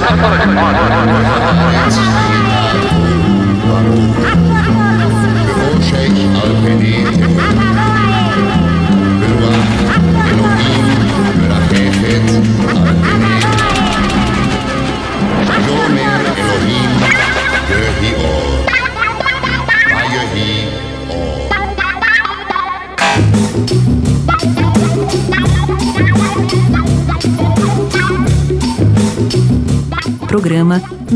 [0.00, 0.97] Onward.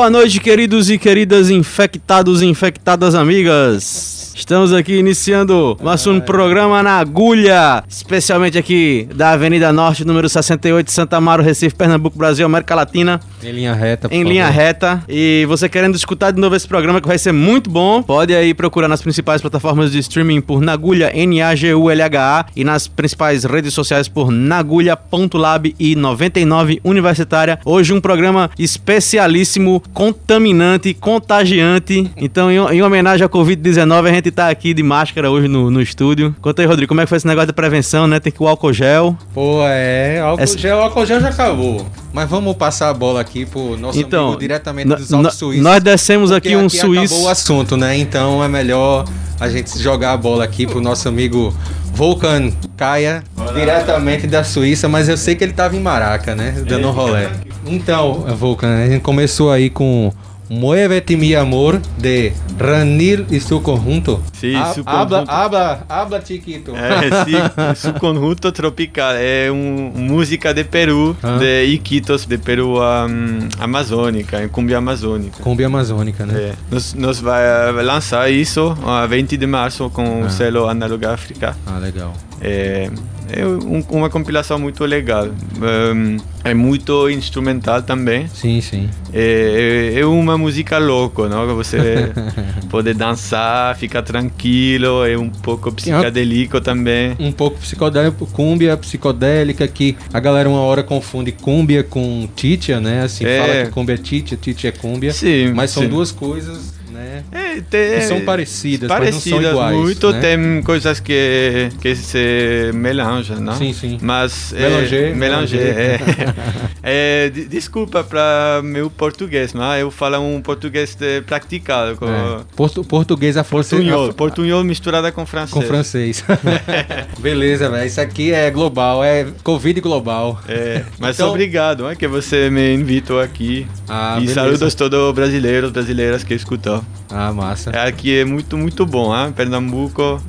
[0.00, 4.32] Boa noite, queridos e queridas infectados e infectadas amigas.
[4.34, 7.84] Estamos aqui iniciando mais um programa na agulha,
[8.14, 13.20] especialmente aqui da Avenida Norte, número 68, Santa Amaro, Recife, Pernambuco, Brasil, América Latina.
[13.40, 14.28] Em linha reta, Em favor.
[14.32, 15.04] linha reta.
[15.08, 18.52] E você querendo escutar de novo esse programa que vai ser muito bom, pode aí
[18.52, 24.32] procurar nas principais plataformas de streaming por Nagulha, N-A-G-U-L-H-A, e nas principais redes sociais por
[24.32, 27.60] Nagulha.lab e 99 Universitária.
[27.64, 32.10] Hoje um programa especialíssimo, contaminante, contagiante.
[32.16, 35.80] Então, em, em homenagem à Covid-19, a gente tá aqui de máscara hoje no, no
[35.80, 36.34] estúdio.
[36.40, 38.20] Conta aí, Rodrigo, como é que foi esse negócio de prevenção, né?
[38.20, 39.16] Tem que o álcool gel.
[39.34, 41.86] Pô, é, álcool Essa- gel, álcool gel já acabou.
[42.12, 45.62] Mas vamos passar a bola aqui pro nosso Então, amigo diretamente dos Alpes Suíços.
[45.64, 47.28] nós descemos aqui um Acabou o suíço.
[47.28, 47.96] assunto, né?
[47.96, 49.04] Então é melhor
[49.38, 51.54] a gente jogar a bola aqui pro nosso amigo
[51.94, 53.22] Volkan Kaya,
[53.54, 56.62] diretamente da Suíça, mas eu sei que ele tava em Maraca, né?
[56.66, 57.28] Dando um rolê.
[57.66, 60.12] Então, Volkan, a gente começou aí com
[60.52, 64.20] Muévete mi amor de Ranil e su conjunto.
[64.32, 65.30] Sí, Ha- su habla, conjunto.
[65.30, 66.72] habla, habla chiquito.
[66.74, 67.36] É, sí,
[67.76, 71.38] su conjunto tropical é um, música de Peru, Ah.
[71.38, 75.40] de Iquitos, de Peru um, amazônica, em cumbia amazônica.
[75.40, 76.34] Cumbia amazônica, né?
[76.36, 80.26] É, nós, nós vai, lançar isso a 20 de março com Ah.
[80.26, 81.56] o selo Análoga África.
[81.64, 82.12] Ah, legal.
[82.42, 82.88] É,
[83.32, 85.26] é um- uma compilação muito legal.
[85.26, 88.26] Ehm, é muito instrumental também.
[88.28, 88.88] Sim, sim.
[89.12, 91.46] É, é- é uma música louca, não?
[91.46, 91.76] Que Você
[92.70, 97.14] pode dançar, ficar tranquilo, é um pouco psicadélico também.
[97.20, 103.02] Um pouco psicodélico, cúmbia psicodélica, que a galera uma hora confunde cúmbia com titia, né?
[103.02, 103.38] Assim, É.
[103.38, 105.12] fala que cúmbia é titia, titia é cúmbia.
[105.12, 105.88] Sim, Mas são sim.
[105.90, 107.22] duas coisas, né?
[107.32, 110.20] É, tem- são parecidas, mas não parecidas são iguais, muito, né?
[110.20, 113.54] tem coisas que, que se melangem, não?
[113.56, 113.98] Sim, sim.
[114.02, 115.98] Mas Melanger, é, melanger, é.
[116.82, 120.96] É, de- desculpa para meu português, mas eu falo um português
[121.26, 122.40] praticado com É.
[122.56, 125.52] Portu- português a força portunhol, portunhol misturada com francês.
[125.52, 126.24] com francês.
[127.20, 127.86] Beleza, velho.
[127.86, 130.40] Isso aqui é global, é Covid global.
[130.48, 133.66] É, mas Então- obrigado, é, que você me invitou aqui.
[133.88, 134.34] Ah, e beleza.
[134.40, 136.84] saludos todos brasileiros, brasileiras que escutam.
[137.10, 137.70] Ah, massa.
[137.70, 139.32] É, Aqui é muito, muito bom, hein?
[139.32, 140.22] Pernambuco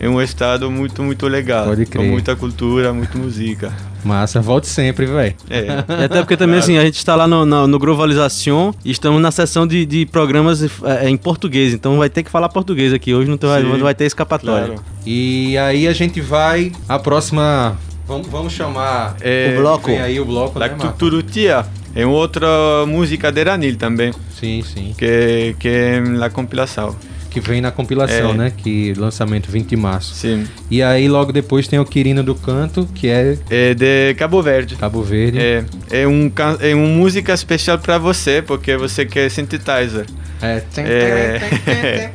[0.00, 1.66] é um estado muito, muito legal.
[1.66, 2.10] Pode Com crer.
[2.10, 3.72] muita cultura, muita música.
[4.04, 5.34] Massa, volte sempre, velho.
[5.50, 6.04] É.
[6.04, 9.32] Até porque também, assim, a gente está lá no, no, no Globalização e estamos na
[9.32, 11.74] sessão de, de programas é, em português.
[11.74, 13.12] Então vai ter que falar português aqui.
[13.12, 14.66] Hoje não, tem, Sim, não vai ter escapatória.
[14.68, 14.84] Claro.
[15.04, 16.70] E aí a gente vai.
[16.88, 17.76] A próxima.
[18.06, 19.86] Vamos, vamos chamar É, O bloco.
[19.88, 20.76] Vem aí o bloco, La né?
[20.78, 21.66] Tuturutia
[22.02, 22.46] é outra
[22.86, 24.94] música de Ranil também, Sim, sim.
[24.96, 26.94] que, que é na compilação.
[27.30, 28.34] Que vem na compilação, É.
[28.34, 28.52] né?
[28.56, 30.14] Que lançamento 20 de março.
[30.14, 30.44] Sim.
[30.70, 34.76] E aí logo depois tem o Quirino do Canto, que é É de Cabo Verde.
[34.76, 35.38] Cabo Verde.
[35.38, 40.06] É, é, um, é uma música especial para você, porque você quer synthesizer.
[40.42, 40.62] É.
[40.78, 42.10] É.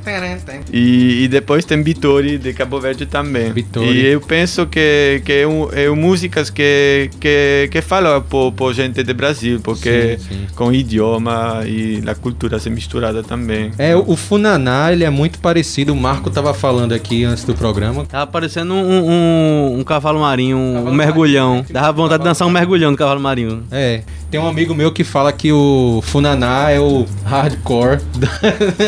[0.71, 3.51] E, e depois tem Vitória de Cabo Verde também.
[3.51, 3.89] Vitória.
[3.89, 8.51] E eu penso que, que é, um, é um músicas que, que, que falam por,
[8.51, 10.47] por gente de Brasil, porque Sim, sim.
[10.55, 13.71] com o idioma e a cultura se misturada também.
[13.77, 15.93] É, o Funaná, ele é muito parecido.
[15.93, 18.05] O Marco tava falando aqui antes do programa.
[18.05, 21.49] Tava parecendo um, um, um cavalo marinho, um, Cavalo mergulhão.
[21.55, 21.65] marinho.
[21.71, 23.63] Dava vontade de dançar um mergulhão do cavalo marinho.
[23.71, 27.99] É, tem um amigo meu que fala que o Funaná é o hardcore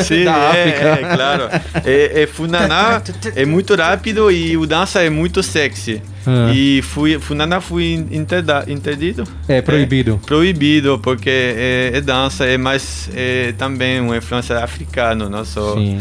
[0.04, 0.86] Sim, da é, África.
[0.88, 1.50] é, claro.
[1.84, 3.02] É, é Funaná
[3.36, 6.02] é muito rápido e o dança é muito sexy.
[6.26, 6.52] Ah.
[6.54, 9.24] E fui, Funaná foi interdido.
[9.48, 10.20] É, proibido.
[10.26, 16.00] proibido porque é, é dança é mais é também uma influência africana não só Sim.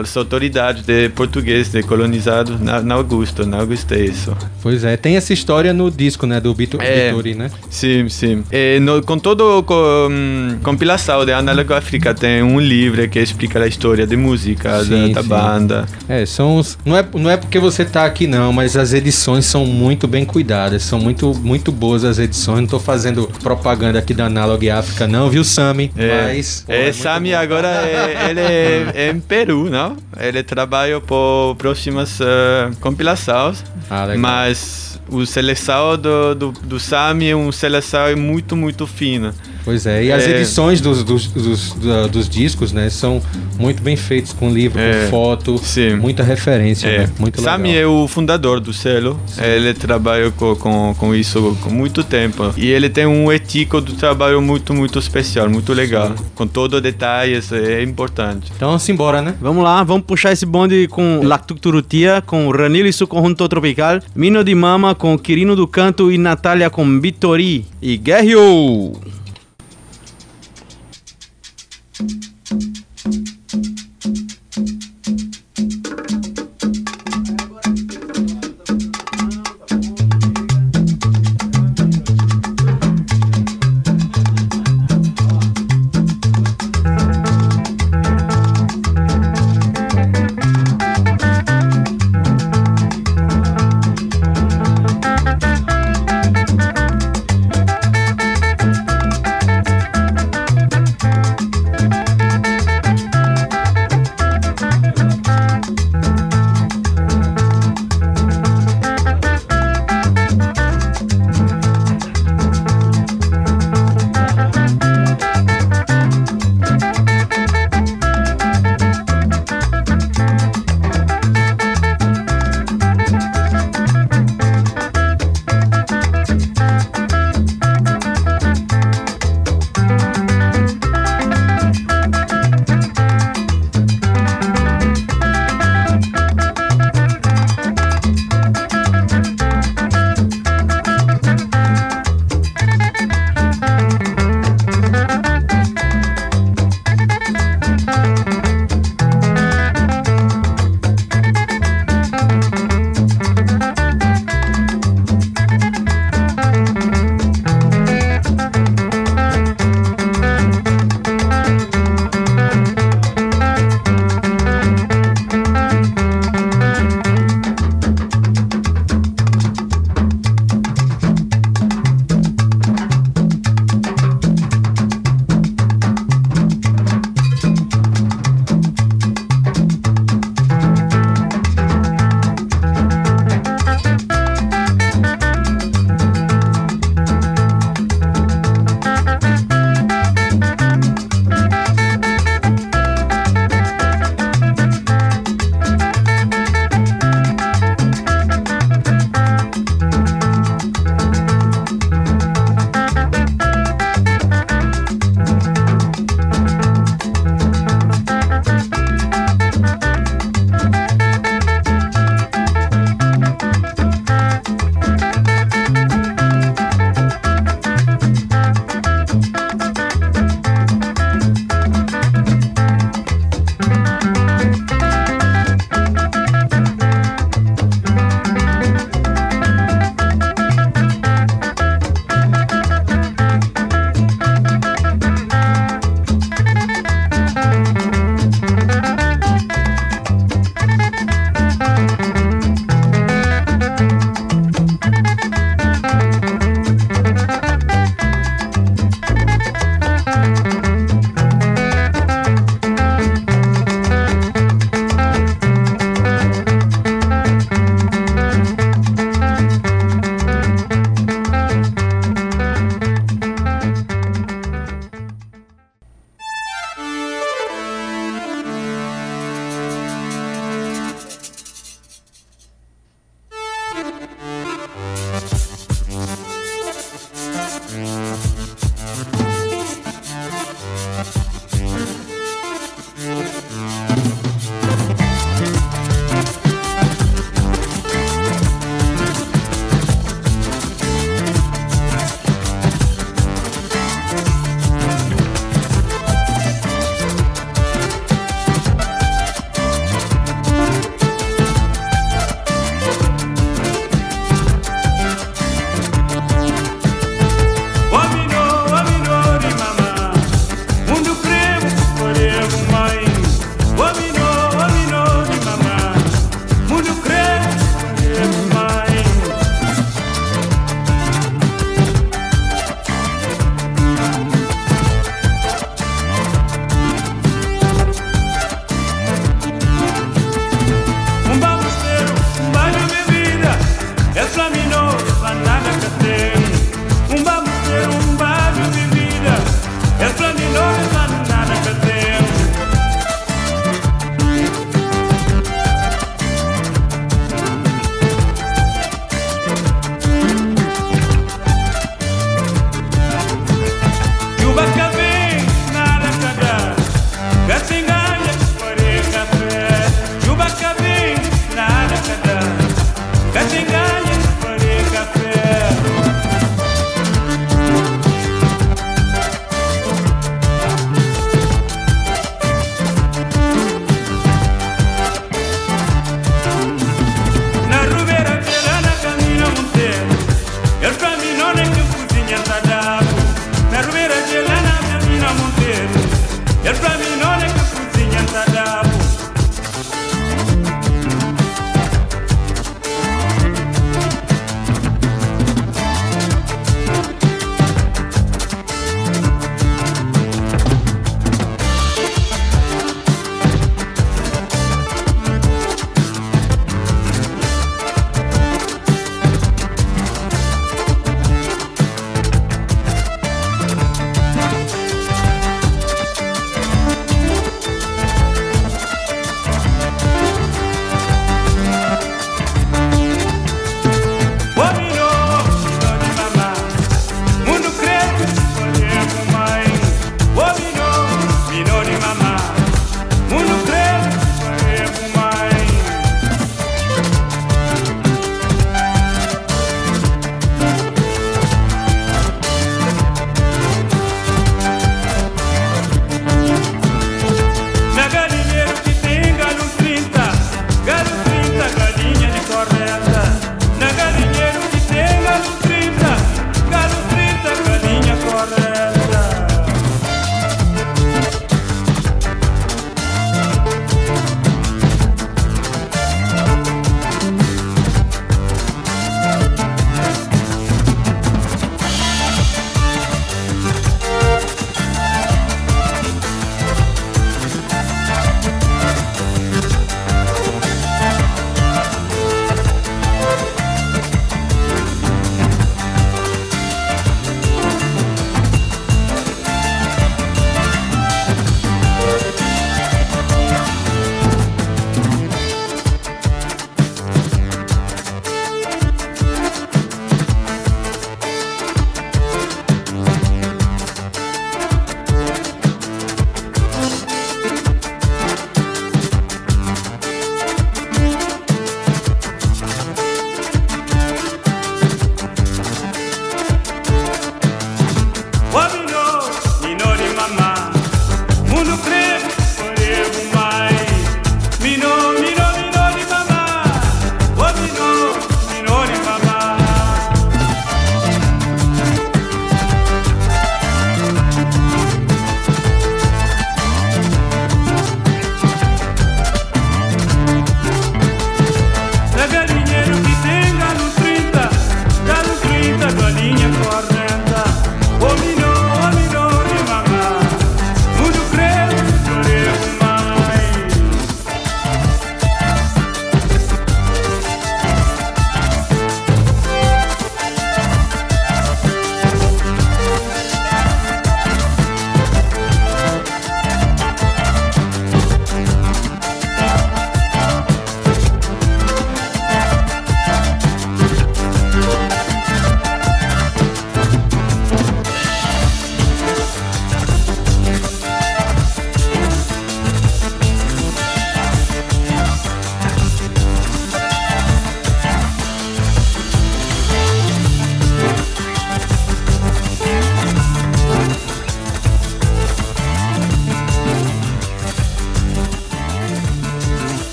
[0.00, 4.96] As autoridades de português de colonizados na, na Augusto na Augusto é isso Pois é,
[4.96, 7.08] tem essa história no disco, né, do Bito É.
[7.08, 7.50] Vitori, né?
[7.70, 13.18] sim sim e no, com todo com compilação de Análogo África tem um livro que
[13.18, 17.30] explica a história de música Sim, da, da banda É, são os, não é não
[17.30, 21.34] é porque você tá aqui não, mas as edições são muito bem cuidadas, são muito
[21.34, 22.60] muito boas as edições.
[22.60, 25.90] Não tô fazendo propaganda aqui da Analog África não, viu, Sami?
[25.96, 29.96] É, Mas pô, é, muito Sami agora é, ele é, é em Peru, não?
[30.18, 37.36] Ele trabalha por próximas eh, compilações, Ah, mas o seleção do, do, do Sami é
[37.36, 39.32] um seleção muito, muito fino.
[39.68, 40.30] Pois é, e as É.
[40.36, 41.74] edições dos, dos, dos,
[42.10, 43.20] dos discos, né, são
[43.58, 45.94] muito bem feitos com livro, É, com foto, sim.
[45.94, 46.98] muita referência, É.
[47.00, 47.10] né?
[47.18, 47.82] Muito Sami legal.
[47.82, 52.50] é o fundador do selo, ele trabalha com, com, com isso com muito tempo.
[52.56, 56.14] E ele tem um ético do trabalho muito, muito especial, muito legal.
[56.34, 58.50] Com todos os detalhes, é importante.
[58.56, 59.34] Então, vamos embora, né?
[59.38, 64.42] Vamos lá, vamos puxar esse bonde com Lactucturutia, com Ranil e seu conjunto tropical, Mino
[64.42, 68.92] de Mama com Quirino do Canto e Natália com Vitori e Guerrio.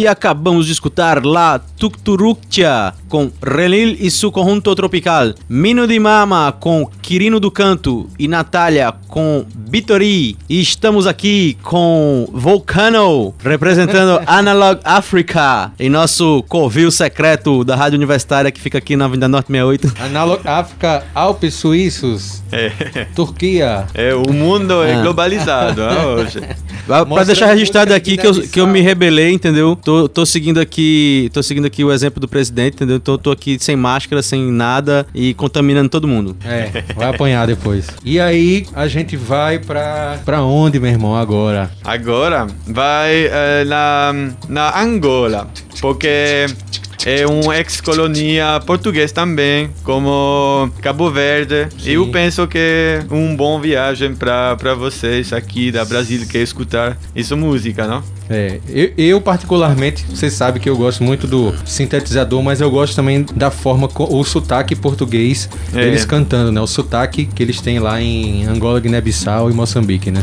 [0.00, 6.50] E acabamos de escutar La Tukturuktia com Relil e su conjunto tropical, Mino de Mama
[6.58, 10.38] com Quirino do Canto e Natália com Vitori.
[10.48, 18.50] E estamos aqui com Volcano, representando Analog Africa, em nosso covil secreto da Rádio Universitária
[18.50, 19.92] que fica aqui na Avenida Norte 68.
[20.02, 22.70] Analog África, Alpes Suíços, É,
[23.14, 23.86] Turquia.
[23.92, 25.02] é, o mundo é Ah.
[25.02, 26.40] globalizado hoje.
[26.86, 29.76] Pra, Mostrando deixar registrado aqui que eu, que eu me rebelei, entendeu?
[29.90, 32.94] Tô, tô seguindo aqui, tô seguindo aqui o exemplo do presidente, entendeu?
[32.94, 36.36] Então tô aqui sem máscara, sem nada e contaminando todo mundo.
[36.44, 37.88] É, vai apanhar depois.
[38.04, 41.72] E aí, a gente vai pra, pra onde, meu irmão, agora?
[41.82, 44.12] Agora vai eh, na,
[44.48, 45.50] na Angola,
[45.80, 46.46] porque
[47.04, 51.66] é uma ex-colônia portuguesa também, como Cabo Verde.
[51.84, 57.34] Eu penso que é uma boa viagem para vocês aqui da Brasil que escutar essa
[57.34, 58.19] música, não?
[58.30, 62.94] É, eu, eu particularmente, você sabe que eu gosto muito do sintetizador, mas eu gosto
[62.94, 65.82] também da forma, o sotaque português, É.
[65.82, 66.60] eles cantando, né?
[66.60, 70.22] O sotaque que eles têm lá em Angola, Guiné-Bissau e Moçambique, né?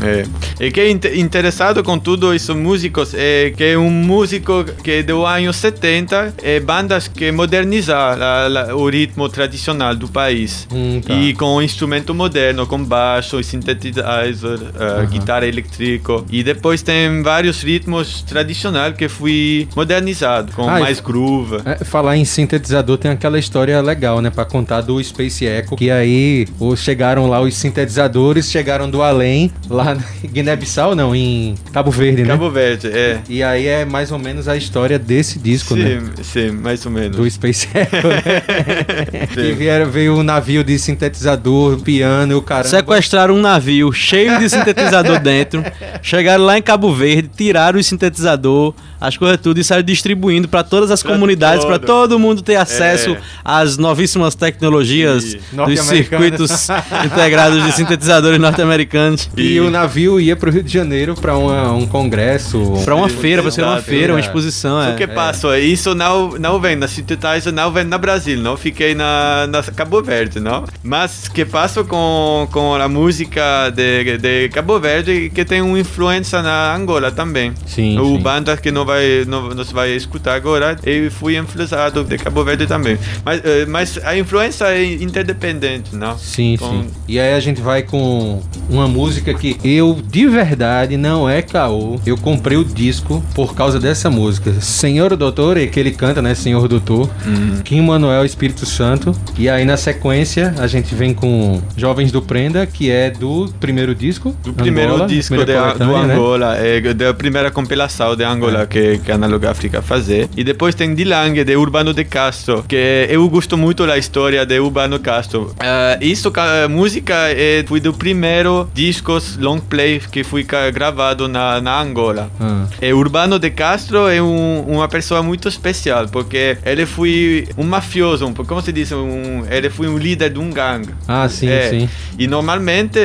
[0.59, 0.65] É.
[0.65, 5.03] E que é inte- interessado com tudo isso músicos é que é um músico que
[5.03, 11.01] do ano 70 é bandas que modernizar la- la- o ritmo tradicional do país Hum,
[11.05, 11.13] tá.
[11.13, 17.96] e com instrumento moderno com baixo, sintetizer, uh, guitarra elétrica e depois tem vários ritmos
[18.27, 21.57] tradicionais que fui modernizado com Ah, e- mais groove.
[21.65, 24.29] É, falar em sintetizador tem aquela história legal, né?
[24.29, 29.51] Pra contar do Space Echo, que aí os, chegaram lá os sintetizadores, chegaram do além,
[29.69, 32.27] lá em Guiné-Bissau, não, em Cabo Verde, né?
[32.29, 33.19] Cabo Verde, é.
[33.29, 36.01] E aí é mais ou menos a história desse disco, né?
[36.17, 37.15] Sim, sim, mais ou menos.
[37.17, 38.21] Do Space Echo, né?
[39.33, 39.36] Sim.
[39.36, 42.67] que vieram, veio um navio de sintetizador, piano e o caramba.
[42.69, 45.63] Sequestraram um navio cheio de sintetizador dentro,
[46.01, 50.63] chegaram lá em Cabo Verde, tiraram o sintetizador, as coisas tudo e saíram distribuindo para
[50.63, 52.17] todas as Pra comunidades, para todo.
[52.19, 53.17] mundo ter acesso É.
[53.45, 56.67] às novíssimas tecnologias E- dos circuitos
[57.06, 59.30] integrados de sintetizadores norte-americanos.
[59.38, 62.73] E o navio ia pro Rio de Janeiro pra uma- um congresso.
[62.84, 64.21] Para uma feira, para ser uma feira, uma é.
[64.21, 64.80] exposição.
[64.80, 64.93] O É.
[64.95, 65.58] que passa?
[65.60, 70.02] Isso não, não vem na Synthesizer, não vem na Brasil, não fiquei na, na Cabo
[70.02, 70.65] Verde, não?
[70.84, 76.41] Mas que passa com, com a música de, de Cabo Verde que tem uma influência
[76.41, 77.54] na Angola também.
[77.67, 78.19] Sim, O sim.
[78.21, 82.65] banda que não vai não, se vai escutar agora, eu fui influenciado de Cabo Verde
[82.65, 82.97] também.
[83.25, 86.17] Mas, eh, mas a influência é interdependente, não?
[86.17, 86.88] Sim, Com- sim.
[87.08, 91.99] E aí a gente vai com uma música que eu, de verdade, não é caô.
[92.06, 94.53] Eu comprei o disco por causa dessa música.
[94.62, 96.34] Senhor Doutor, é que ele canta, né?
[96.36, 97.10] Senhor Doutor.
[97.25, 97.62] Uhum.
[97.63, 99.13] Kim Manuel Espírito Santo.
[99.38, 103.93] E aí na sequência a gente vem com Jovens do Prenda, que é do primeiro
[103.93, 104.36] disco.
[104.43, 106.13] Do primeiro Angola, disco primeira de, do né?
[106.13, 110.29] Angola, é, da primeira compilação de Angola que, que a Analog África fazer.
[110.37, 114.59] E depois tem Dilang, de Urbano de Castro, que eu gosto muito da história de
[114.59, 115.51] Urbano Castro.
[115.59, 121.59] Eh, isso, ca- música, é, foi do primeiro discos long play que foi gravado na,
[121.59, 122.29] na Angola.
[122.39, 122.65] Ah.
[122.79, 128.27] E Urbano de Castro é um, uma pessoa muito especial, porque ele foi um mafioso,
[128.27, 130.93] um, como se diz, um, ele foi um líder de um gangue.
[131.07, 131.89] Ah, sim, É, sim.
[132.19, 132.99] E normalmente,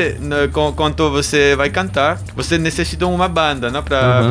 [0.76, 4.30] quando você vai cantar, você necessita uma banda né, para Uhum.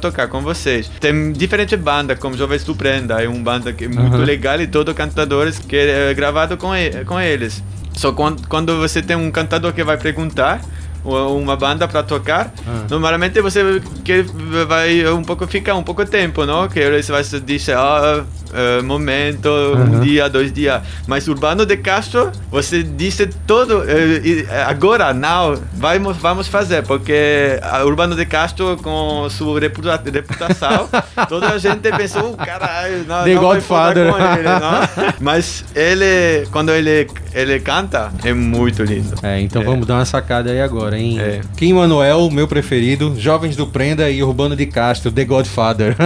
[0.00, 0.90] Tocar com vocês.
[1.00, 4.24] Tem diferentes bandas, como Jovens do Prenda, é uma banda que é muito Uhum.
[4.24, 6.70] legal e todos cantadores que é gravado com,
[7.06, 7.62] com eles.
[7.94, 10.60] Só quando, quando você tem um cantador que vai perguntar,
[11.04, 12.86] ou uma banda para tocar, Ah.
[12.88, 14.22] normalmente você que
[14.66, 16.66] vai um pouco ficar um pouco tempo, não?
[16.68, 20.00] Que você vai dizer, ah, eh, momento, um Aham.
[20.00, 20.80] dia, dois dias.
[21.06, 27.84] Mas Urbano de Castro, você disse todo, eh, agora, now, vamos, vamos fazer, porque a
[27.84, 30.88] Urbano de Castro, com sua reputa- reputação,
[31.28, 35.14] toda a gente pensou, "Oh, caralho, não, The não vai falar Godfather." com ele, não?
[35.20, 39.14] Mas ele, quando ele, ele canta, é muito lindo.
[39.22, 39.64] É, então É.
[39.64, 41.18] vamos dar uma sacada aí agora, hein?
[41.20, 41.40] É.
[41.56, 45.96] Kim Manuel, meu preferido, Jovens do Prenda e Urbano de Castro, The Godfather.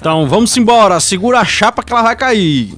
[0.00, 2.72] Então vamos embora, segura a chapa que ela vai cair.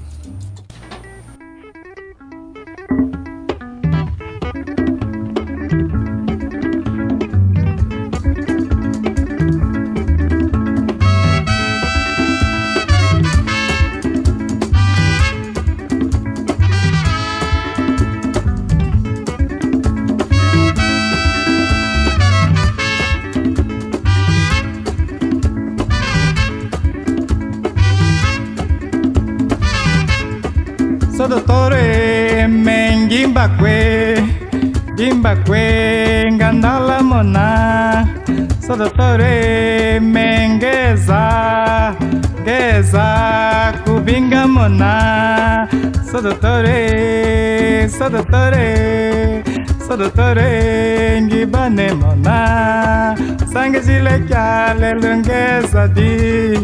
[46.22, 49.42] Sadatare, sadatare,
[49.87, 53.16] sadatare ngibane mona
[53.52, 56.54] sangezilekyale lungeza di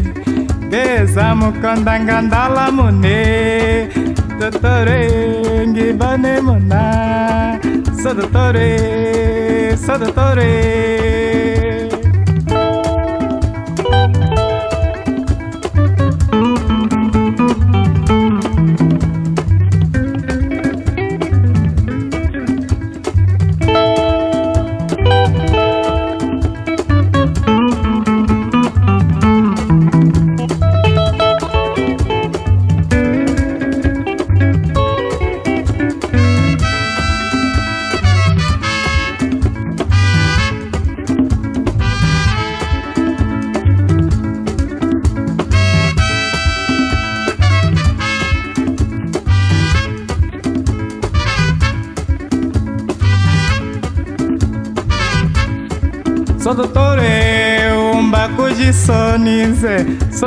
[0.63, 3.89] ngeza mukondanga ndala mune
[4.39, 5.01] dotore
[5.67, 7.59] ngibane mona
[8.01, 8.69] sadatore,
[9.75, 10.51] sadatore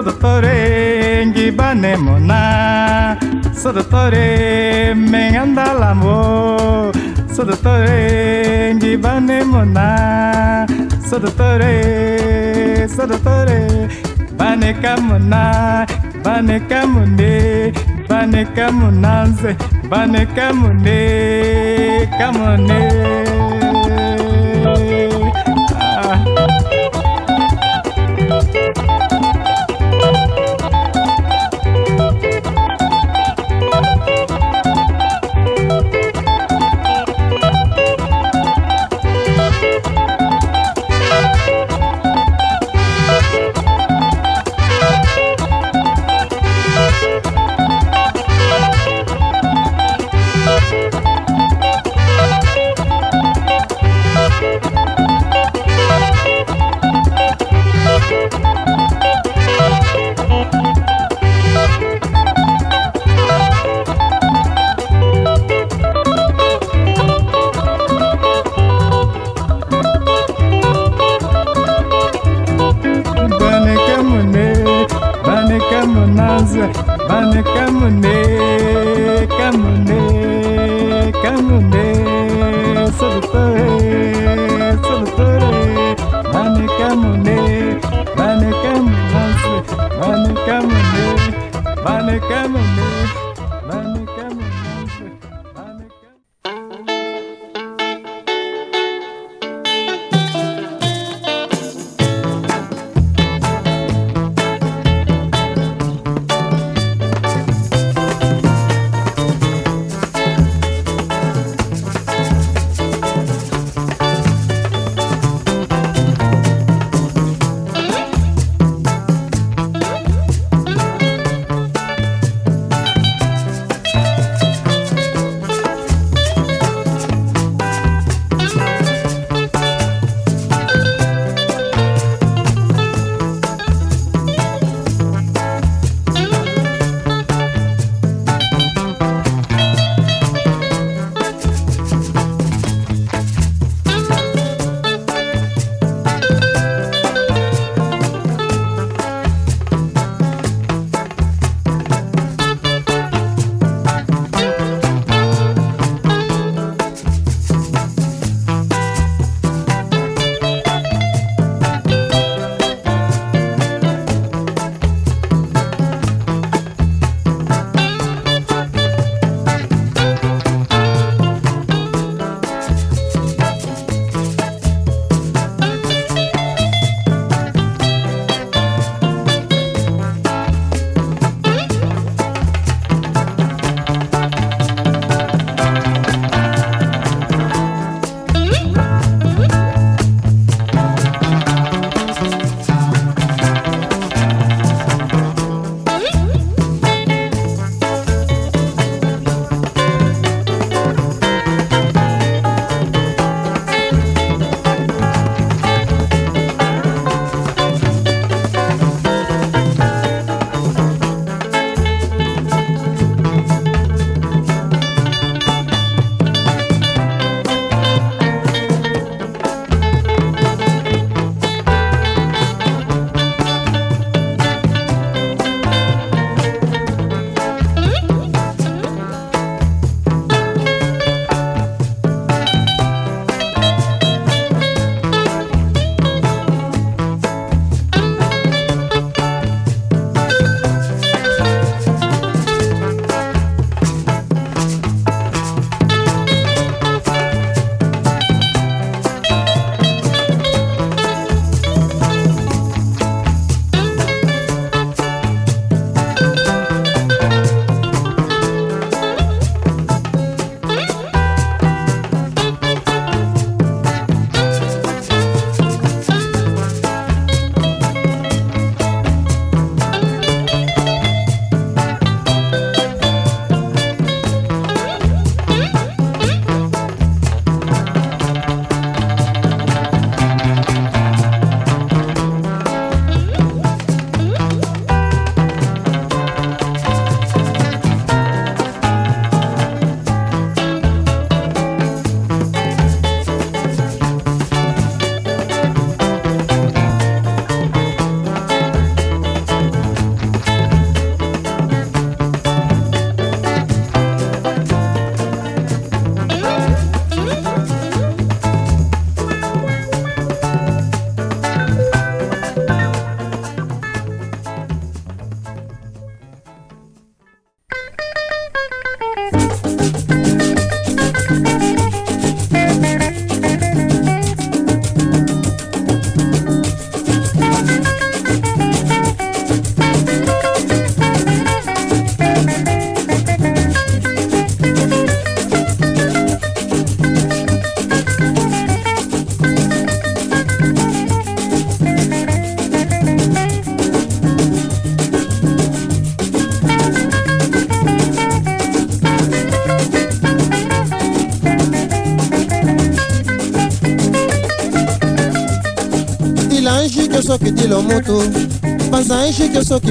[0.02, 3.16] Sodotore Gibanemona
[3.54, 6.90] Sodotore Mengandalamo
[7.30, 10.66] Sodotore kamona
[11.08, 13.88] Sodotore Sodotore
[14.36, 15.86] Banekamona
[16.24, 17.72] Banekamune
[18.08, 19.54] Banekamunanze
[19.88, 20.98] Banekamune
[22.18, 23.31] Kamune, kamune.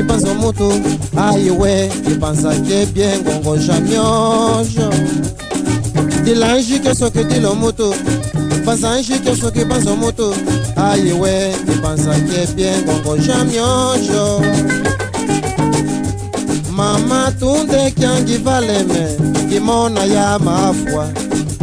[0.04, 0.70] Panso muito
[1.16, 4.89] Ai ué, que pansa que é bem gongo jamiojo
[6.24, 7.94] Dilange que eu sou que dilo muito
[8.66, 10.34] Pansange que eu sou que panso muito
[10.76, 14.42] Ai ué, que pansa que é bem gongo jamiojo
[16.70, 19.18] Mama tunde kyangi valeme
[19.50, 21.10] Kimona ya mafwa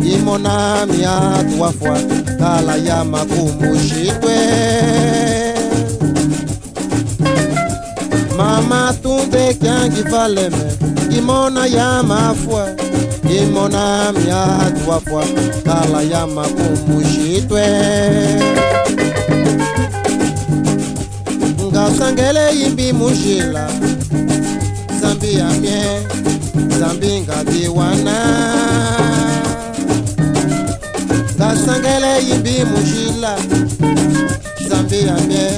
[0.02, 1.98] Kimona miatu wafwa
[2.38, 4.97] Kala ya makumushitwe
[8.38, 10.72] Mama tunde kyangi valeme
[11.10, 12.68] Kimona ya mafwa
[13.28, 15.24] Kimona miatu wafwa
[15.64, 17.62] Kala ya makumushitwe
[21.72, 23.70] Ngasangele yimbi mushila
[25.00, 25.82] zambi ya mie
[26.80, 28.16] zambi ngadiwana
[31.36, 33.36] ngasangele yimbi mushila
[34.68, 35.50] zambi ya mie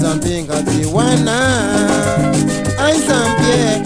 [0.00, 1.38] zambie ngati wana
[2.84, 3.82] ai zambie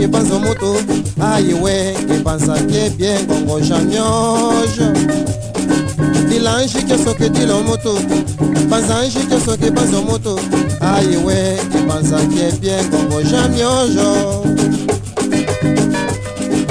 [0.00, 0.74] que panza moto.
[1.20, 4.92] Aye we que panza que bien gongo chanyoge
[6.28, 7.94] Dila anji que so que dila moto.
[8.70, 10.36] Panza anji que so que panza moto.
[10.80, 14.00] Aye we que panza que bien gongo chanyoge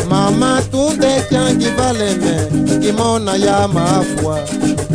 [0.10, 4.40] Mama tunde kiangi valeme Kimona ya mafwa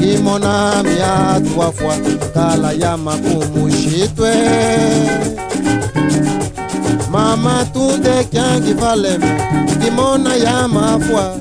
[0.01, 1.99] Kimona mia trois fois
[2.35, 4.35] Kala ya makumushitwe
[7.15, 9.27] Mama tunde kyangi valeme
[9.85, 11.37] Kimona ya mafwa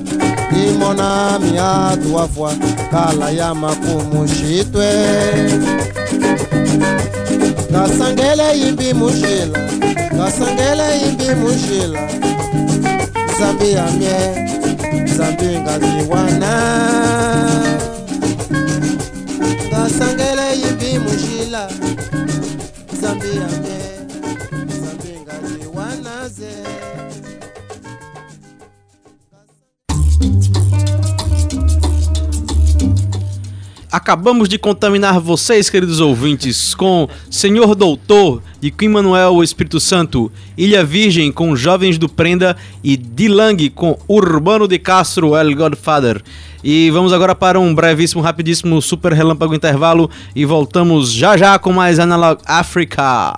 [0.50, 2.54] Kimona miatu wafwa
[2.90, 4.86] Kala ya makumushitwe
[7.72, 9.58] Kasangele yimbi mushila.
[10.16, 12.00] Kasangele yimbi mushila.
[13.38, 14.48] Zambi ya mie.
[15.16, 16.52] Zambi ngadiwana
[19.68, 21.68] ngasangele yimbi mushila
[34.04, 40.30] Acabamos de contaminar vocês, queridos ouvintes, com Senhor Doutor de Kim Manuel o Espírito Santo,
[40.58, 46.22] Ilha Virgem com Jovens do Prenda e Dilang com Urbano de Castro El Godfather.
[46.62, 51.72] E vamos agora para um brevíssimo, rapidíssimo, super relâmpago intervalo e voltamos já já com
[51.72, 53.34] mais Analog Africa.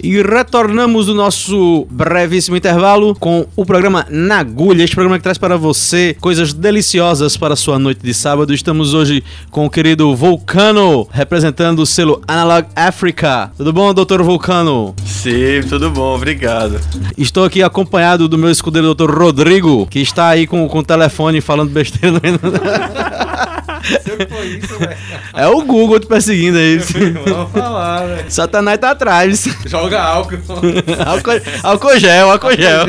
[0.00, 5.38] E retornamos do nosso brevíssimo intervalo com o programa Na Agulha, este programa que traz
[5.38, 8.54] para você coisas deliciosas para a sua noite de sábado.
[8.54, 13.50] Estamos hoje com o querido Vulcano, representando o selo Analog Africa.
[13.56, 14.94] Tudo bom, doutor Vulcano?
[15.04, 16.80] Sim, tudo bom, obrigado.
[17.16, 21.40] Estou aqui acompanhado do meu escudeiro, doutor Rodrigo, que está aí com, com o telefone
[21.40, 22.20] falando besteira.
[23.78, 24.96] no- Sempre foi isso, velho.
[25.34, 26.78] É o Google te perseguindo aí.
[27.26, 28.24] Vamos falar, velho.
[28.30, 29.44] Satanás tá atrás.
[29.66, 30.38] Joga álcool.
[31.06, 32.86] álcool, álcool gel, álcool gel.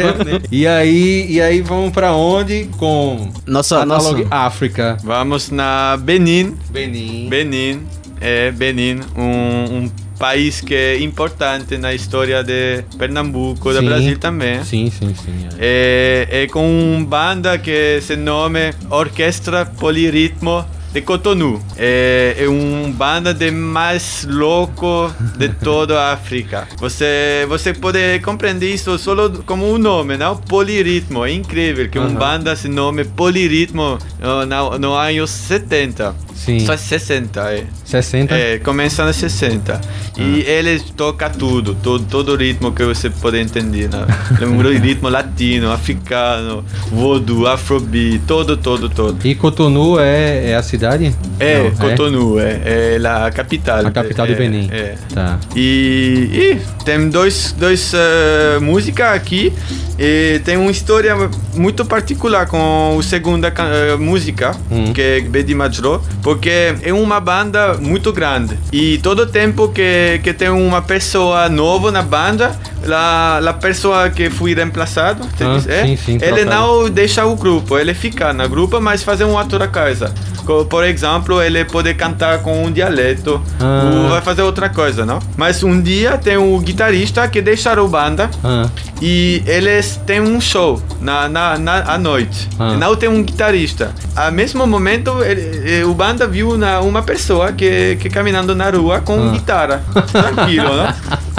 [0.52, 2.70] E aí, e aí vamos pra onde?
[2.78, 4.36] Com Nossa, Analog nossa.
[4.36, 4.98] África.
[5.04, 6.56] Vamos na Benin.
[6.70, 7.28] Benin.
[7.30, 7.82] Benin
[8.22, 13.86] é Benin, um, um país que é importante na história de Pernambuco, do Sim.
[13.86, 14.62] Brasil também.
[14.66, 15.48] Sim, sim, sim.
[15.58, 16.28] é.
[16.32, 21.62] É, é com uma banda que se nome Orquestra Poliritmo de Cotonou.
[21.78, 26.68] É, é uma banda de mais louco de toda a África.
[26.78, 29.16] Você, você pode compreender isso só
[29.46, 30.38] como um nome, não?
[30.38, 31.26] Poliritmo.
[31.26, 32.16] É incrível que uma Aham.
[32.16, 36.16] banda se nome Poliritmo no, no, no anos 70.
[36.40, 36.60] Sim.
[36.62, 37.66] Só 60, é.
[37.84, 38.34] 60.
[38.34, 39.82] É, começando em 60.
[40.18, 43.90] E eles tocam tudo, todo, todo o ritmo que você pode entender.
[43.90, 44.06] Né?
[44.40, 49.18] Lembra o ritmo latino, africano, voodoo, afrobeat, todo, todo, todo.
[49.28, 51.14] E Cotonou é, é a cidade?
[51.40, 53.86] É, Não, Cotonou, é, é a capital.
[53.86, 54.70] A capital é, de Benin.
[54.72, 54.96] É.
[55.14, 55.38] Tá.
[55.54, 59.54] E, e tem dois, dois uh, músicas aqui
[60.00, 61.14] e tem uma história
[61.54, 64.94] muito particular com a segunda eh, música, Hum.
[64.94, 70.32] que é Bedi Majro, porque é uma banda muito grande e todo tempo que, que
[70.32, 72.52] tem uma pessoa nova na banda,
[72.88, 76.50] a, a pessoa que foi reemplaçado, Ah, é, sim, sim, ele trocado.
[76.52, 80.14] não deixa o grupo, ele fica no grupo, mas fazer uma outra coisa.
[80.46, 83.90] Co- Por exemplo, ele pode cantar com um dialeto, Ah.
[84.04, 85.18] ou vai fazer outra coisa, não?
[85.36, 88.68] Mas um dia tem um guitarrista que deixaram a banda Ah,
[89.02, 92.48] e eles têm um show na, na, na à noite.
[92.60, 92.74] Ah.
[92.78, 93.92] Não tem um guitarrista.
[94.16, 98.70] Ao mesmo momento, ele, eh, o banda viu na, uma pessoa que, que caminhando na
[98.70, 99.32] rua com Ah.
[99.32, 100.94] guitarra, tranquilo, não?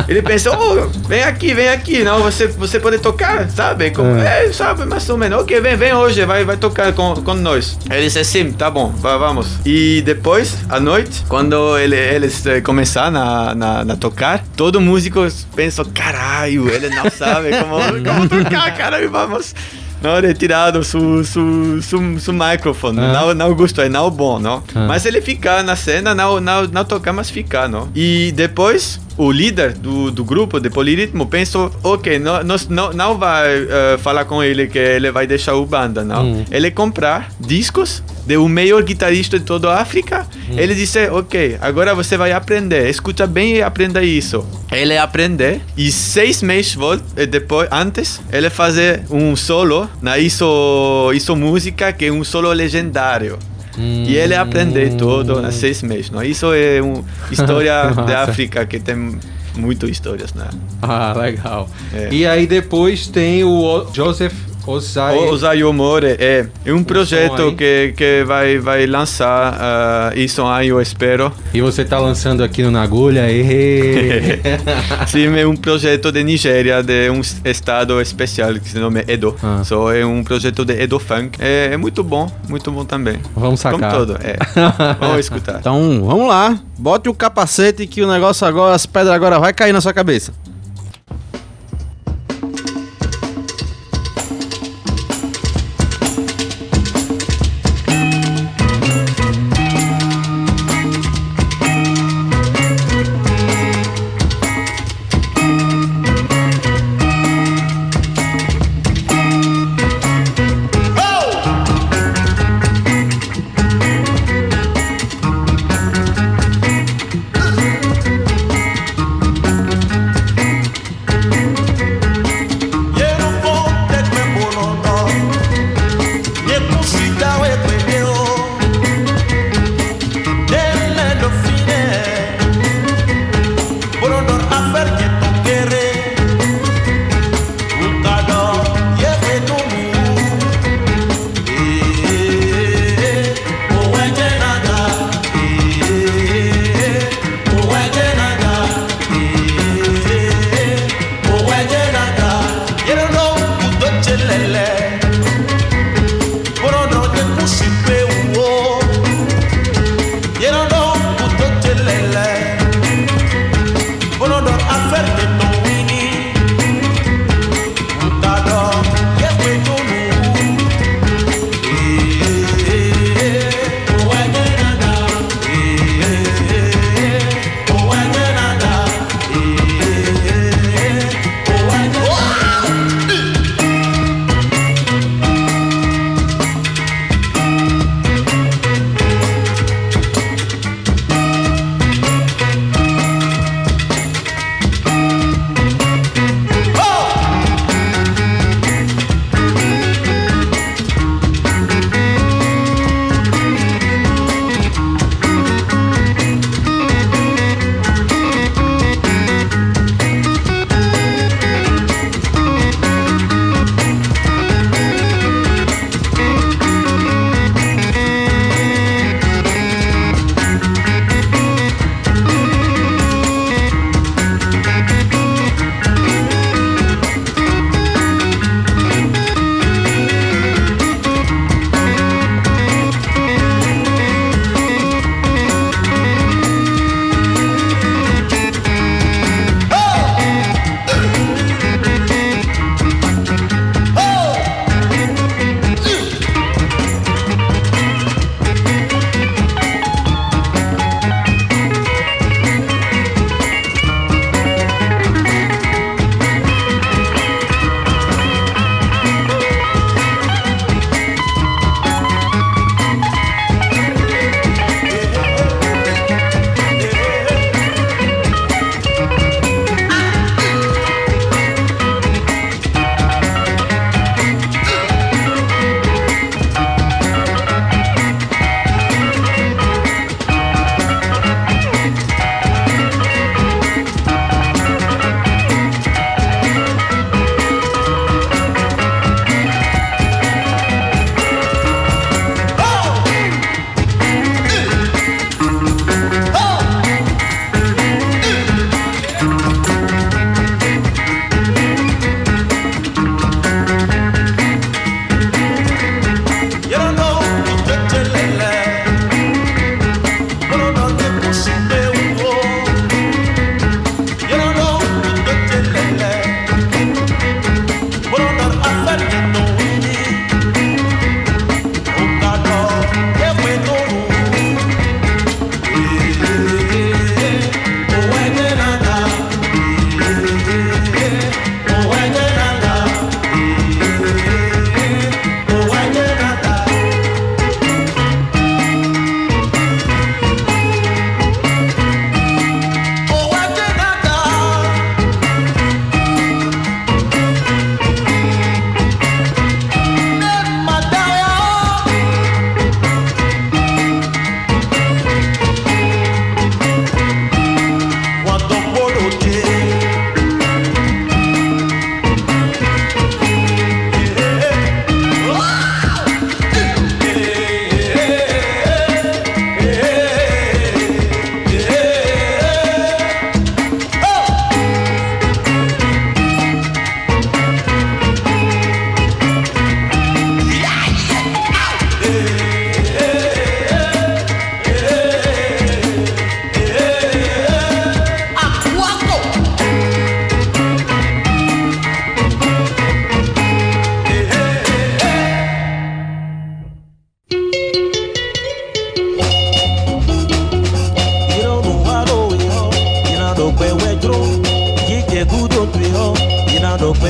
[0.08, 2.20] Ele pensou, oh, vem aqui, vem aqui, não?
[2.22, 3.90] Você, você pode tocar, sabe?
[3.90, 4.24] Como, Ah.
[4.24, 5.40] é, sabe, mais ou menos.
[5.42, 7.78] Ok, vem, vem hoje, vai, vai tocar com, com nós.
[7.90, 9.46] Ele disse, sim, tá bom, va- vamos.
[9.64, 15.84] E depois, à noite, quando ele, eles começaram a, na, na tocar, todo músico pensou,
[15.94, 19.54] caralho, ele não sabe como, como tocar, caralho, vamos.
[20.02, 23.12] Não, retirado su, su, su, su microfone, Ah.
[23.12, 24.62] não, não gostou, é não bom, não?
[24.74, 24.86] Ah.
[24.86, 27.88] Mas ele fica na cena, não, não, não tocar, mas ficar, não?
[27.94, 33.18] E depois, o líder do, do grupo de Poliritmo pensou, ok, não, nós não, não
[33.18, 36.24] vai eh, falar com ele que ele vai deixar o banda, não?
[36.24, 36.44] Hum.
[36.50, 40.26] Ele comprar discos de o melhor guitarrista de toda a África.
[40.48, 40.54] Hum.
[40.56, 44.42] Ele disse, ok, agora você vai aprender, escuta bem e aprenda isso.
[44.72, 46.78] Ele aprender e seis meses
[47.14, 52.50] eh, depois, antes, ele fazer um solo na isso, isso música que é um solo
[52.52, 53.38] legendário.
[53.78, 56.22] E ele aprender todo nas seis meses, não?
[56.22, 58.24] Isso é uma história da.
[58.24, 59.18] África que tem
[59.56, 60.48] muitas histórias, né?
[60.82, 61.68] ah, legal.
[61.94, 62.08] É.
[62.12, 64.34] E aí depois tem O- Joseph
[64.70, 65.16] Osai.
[65.16, 70.80] O Zayomore é, é um projeto que, que vai, vai lançar ah, isso aí, eu
[70.80, 71.32] espero.
[71.52, 73.24] E você tá lançando aqui no Nagulha.
[75.06, 79.34] Sim, é um projeto de Nigéria, de um estado especial que se chama Edo.
[79.42, 79.62] Ah.
[79.64, 81.38] Só é um projeto de Edo Funk.
[81.40, 83.18] É, é muito bom, muito bom também.
[83.34, 83.80] Vamos sacar.
[83.80, 84.36] Como todo, é.
[85.00, 85.58] Vamos escutar.
[85.60, 86.58] Então, vamos lá.
[86.78, 90.32] Bote o capacete que o negócio agora, as pedras agora vai cair na sua cabeça.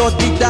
[0.00, 0.49] don't think that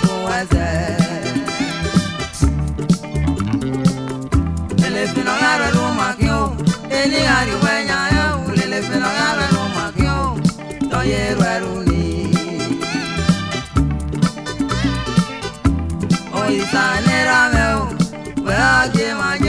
[18.61, 19.40] I give my.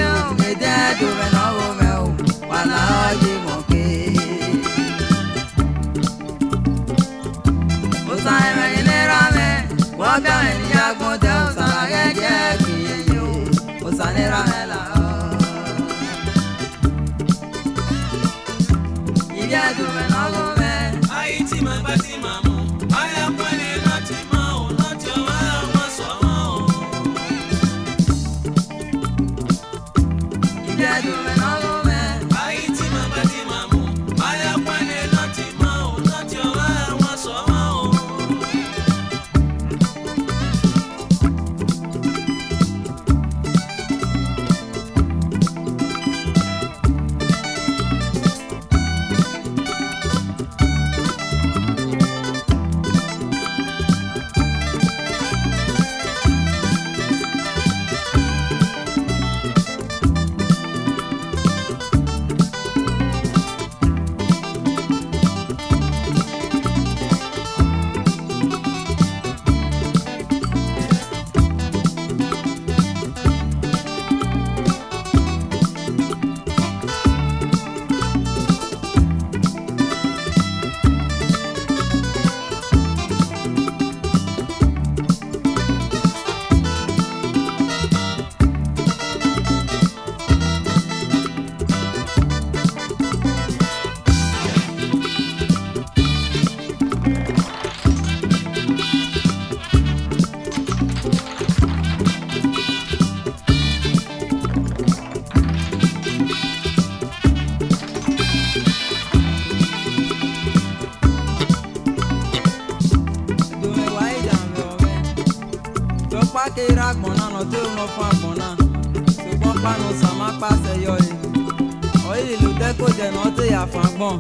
[124.11, 124.15] ọgbọn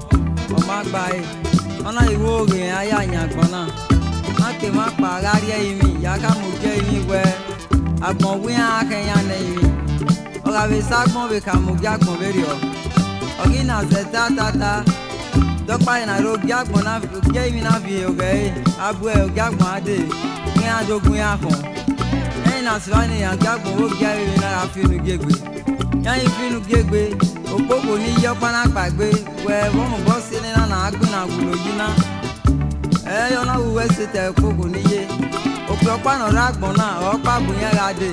[0.57, 1.19] ọgbagbae
[1.89, 3.67] ọ̀nà ìwé òrè ayé àyàngbọ̀n náà.
[4.39, 7.23] Má ké má pa aráyé ìmì ìyá kàmùgé ìmì wẹ
[8.09, 9.67] àgbọ̀n wí àkẹyàn ní ìmì
[10.47, 12.55] ọ̀rà bẹ sàgbọ̀n bẹ kàmùgé àgbọ̀n bẹ rí ọ.
[13.43, 14.73] ọ̀gí nà zẹ̀ tátátá
[15.69, 16.97] dọ́kpa yìí nà ló gé àgbọ̀n náà
[17.35, 18.49] gé ìmì náà fi ògè yìí.
[18.87, 19.97] Abú ẹ̀ ògé àgbọ̀n adé
[20.59, 21.57] ní adógún yà fọ̀
[22.49, 23.17] ẹ̀yìn nà sùwọ́n ni.
[27.55, 29.07] okpokpo n'iyi ọkpana kpagbe
[29.47, 31.87] wee bọmụbọsilina na agụ na gwulojina
[33.17, 35.01] eyona uwe site okpokpo n'iye
[35.73, 38.11] ope ọkpanọrọ agbọn na ọkpa bunye ya dị.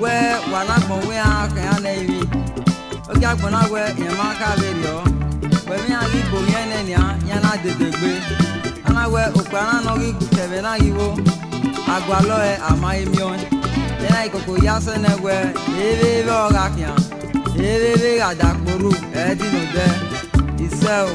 [0.00, 2.20] Wee wanagbọn wee ha ka ya na-eri
[3.10, 4.96] oge agbọn na wee enyemaka rịrịọ
[5.68, 8.10] wee mi ya gị bụ onye nene ya ya na dedegbe
[8.88, 9.02] ana
[9.38, 11.06] okpe ananọghị gutere na iwo
[11.94, 13.28] agwalọe amaghị mmiọ
[14.04, 15.34] ya na ikuku ya sị na egwe
[15.86, 16.92] ebe ebe ọga ka ya
[17.64, 18.90] èébé àdàkporú
[19.20, 19.90] ẹ̀ẹ́dínú dẹ́
[20.64, 21.14] ìṣẹ́ o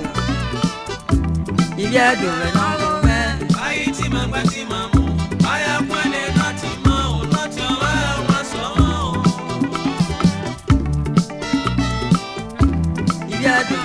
[1.84, 3.24] ibi ẹ̀dùn rẹ̀ náà ló mẹ́.
[3.66, 5.02] Ayé tí màá gbá tí màá mú,
[5.52, 9.10] ayé pọ́nlé náà ti mọ́ ò lọ́tí ọwọ́ ẹ̀ wọ́n sọ wọ́n o.
[13.34, 13.81] ibi ẹ̀dùn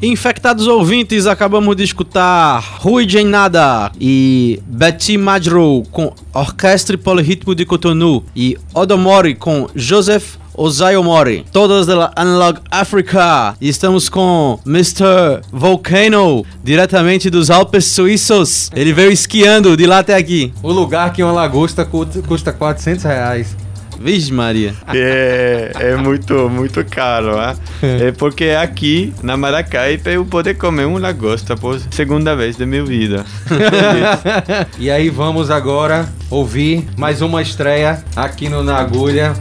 [0.00, 8.24] Infectados ouvintes, acabamos de escutar Rui Nada e Betty Madro com Orquestra Polirritmo de Cotonou
[8.34, 13.54] e Odomori com Joseph Ozayomori, todas da Analog Africa.
[13.60, 15.40] E estamos com Mr.
[15.52, 18.70] Volcano, diretamente dos Alpes Suíços.
[18.74, 20.52] Ele veio esquiando de lá até aqui.
[20.62, 23.56] O lugar que uma lagosta cu- custa 400 reais.
[24.02, 24.74] Vixe Maria.
[24.92, 27.56] É, é muito, muito caro, né?
[27.82, 32.84] É porque aqui na Maracaipa eu poder comer uma lagosta por segunda vez da minha
[32.84, 33.24] vida.
[34.78, 39.34] E aí vamos agora ouvir mais uma estreia aqui no Na Agulha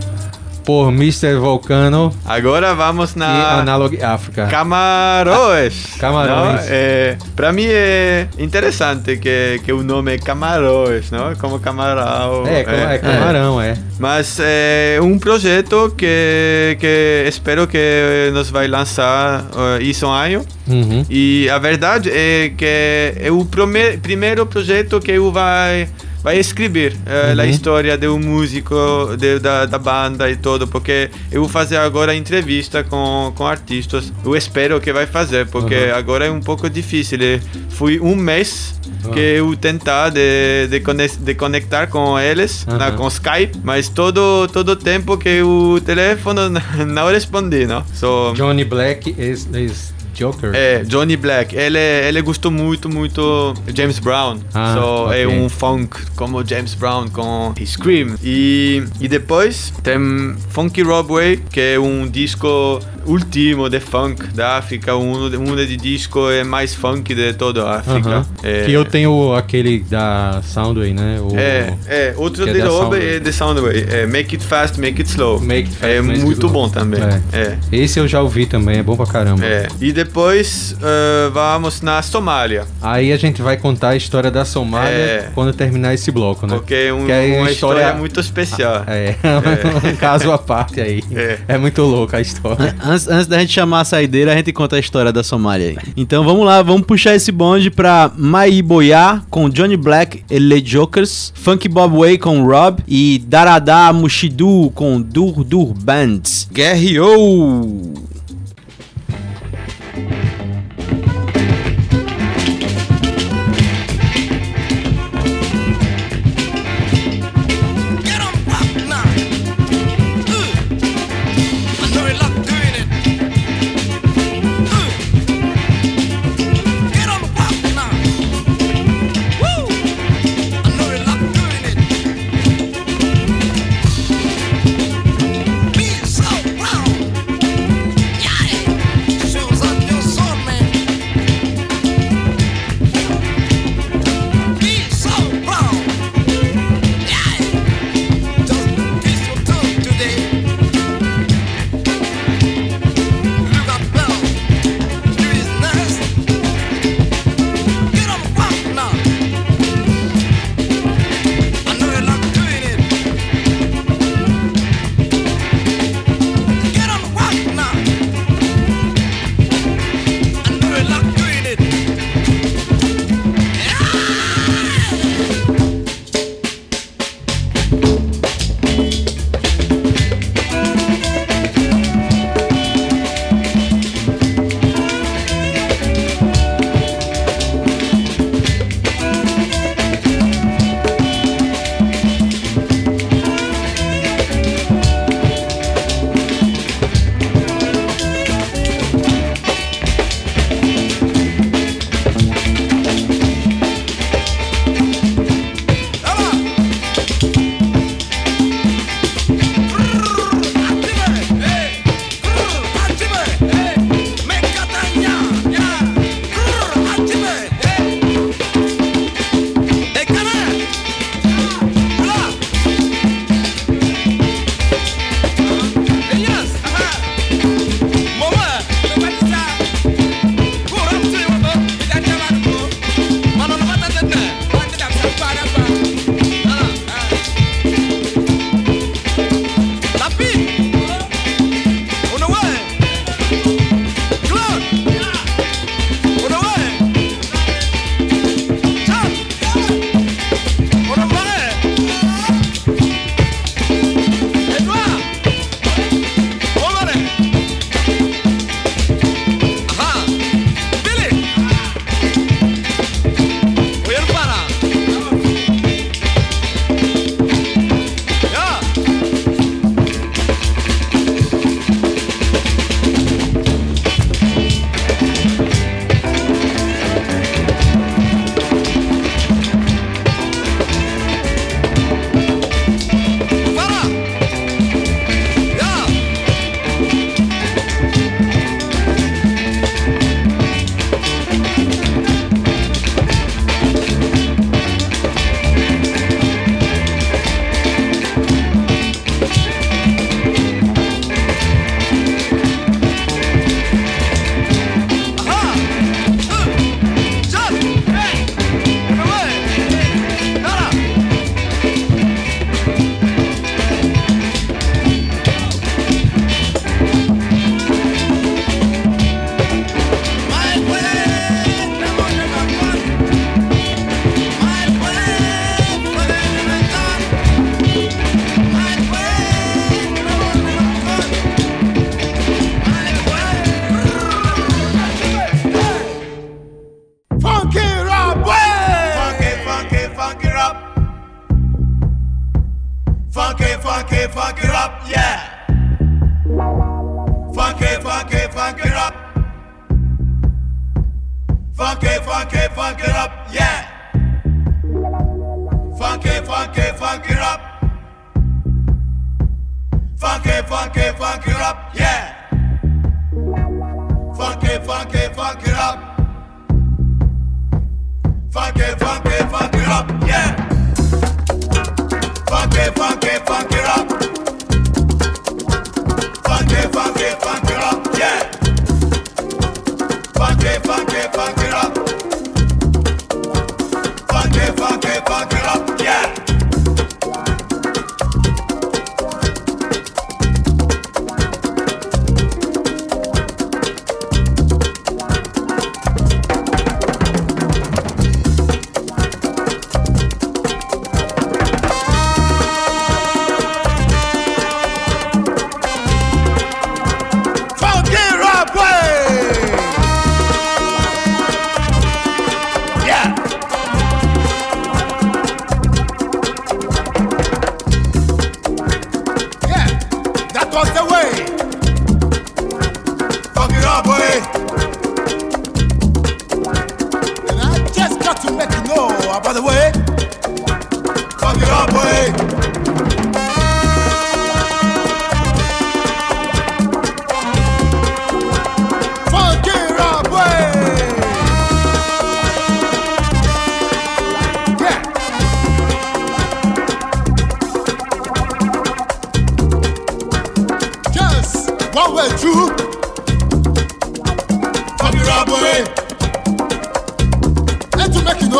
[0.63, 1.35] por Mr.
[1.35, 4.47] Volcano Agora vamos e na Analog África.
[4.47, 5.85] Camarões.
[5.99, 6.61] Camarões.
[6.61, 6.65] não?
[6.69, 11.35] É, para mim é interessante que, que o nome é Camarões, não?
[11.35, 12.45] Como camarão.
[12.47, 13.75] É, é, é camarão, é.
[13.99, 20.45] Mas é um projeto que, que espero que nos vai lançar uh, isso ano.
[20.67, 21.05] Uhum.
[21.09, 25.87] E a verdade é que é o prime- primeiro projeto que eu vai
[26.23, 28.75] vai escrever eh, a história do músico
[29.17, 34.11] de- da, da banda e tudo porque eu vou fazer agora entrevista com, com artistas.
[34.23, 35.95] Eu espero que vai fazer porque Uhum.
[35.95, 37.17] agora é um pouco difícil.
[37.21, 38.79] Eh, foi um mês
[39.13, 40.79] que eu tentar de, de,
[41.19, 42.95] de conectar com eles na, Uhum.
[42.97, 46.41] com Skype mas todo todo tempo que o telefone
[46.87, 47.83] não respondi não?
[47.93, 50.51] So, Johnny Black is, is Joker.
[50.53, 51.55] é, Johnny Black.
[51.55, 54.37] Ele, ele gostou muito, muito James Brown.
[54.53, 55.23] Ah, so, ok.
[55.23, 58.15] É um funk como James Brown com Scream.
[58.23, 64.57] E, e depois tem Funky Rob Way, que é um disco último de funk da
[64.57, 64.95] África.
[64.95, 68.09] Um, um de disco é mais funk de toda a África.
[68.09, 68.25] Aham.
[68.43, 71.19] É, Que eu tenho aquele da Soundway, né?
[71.19, 73.15] O, é, é, outro é de Soundway.
[73.15, 73.85] é de Soundway.
[73.89, 75.39] É Make It Fast, Make It Slow.
[75.39, 76.99] Make It Fast, é muito bom também.
[77.01, 77.37] É.
[77.37, 77.57] é.
[77.71, 79.43] Esse eu já ouvi também, é bom pra caramba.
[79.45, 79.67] É.
[79.79, 82.65] E depois eh, vamos na Somália.
[82.81, 85.29] Aí a gente vai contar a história da Somália É.
[85.33, 86.55] quando terminar esse bloco, né?
[86.55, 88.83] Porque é um- Que é uma história, história- muito especial.
[88.87, 89.15] É,
[89.91, 91.03] um caso à parte aí.
[91.13, 91.39] É.
[91.47, 92.75] É, muito louca a história.
[92.83, 95.77] Antes, antes da gente chamar a saideira, a gente conta a história da Somália aí.
[95.95, 100.61] Então vamos lá, vamos puxar esse bonde pra Mai Boiá com Johnny Black e Le
[100.65, 106.47] Jokers, Funky Bob Way com Rob e Darada Mushidu com Dur Dur Bands.
[106.51, 107.93] Guerreou!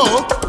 [0.08, 0.41] yo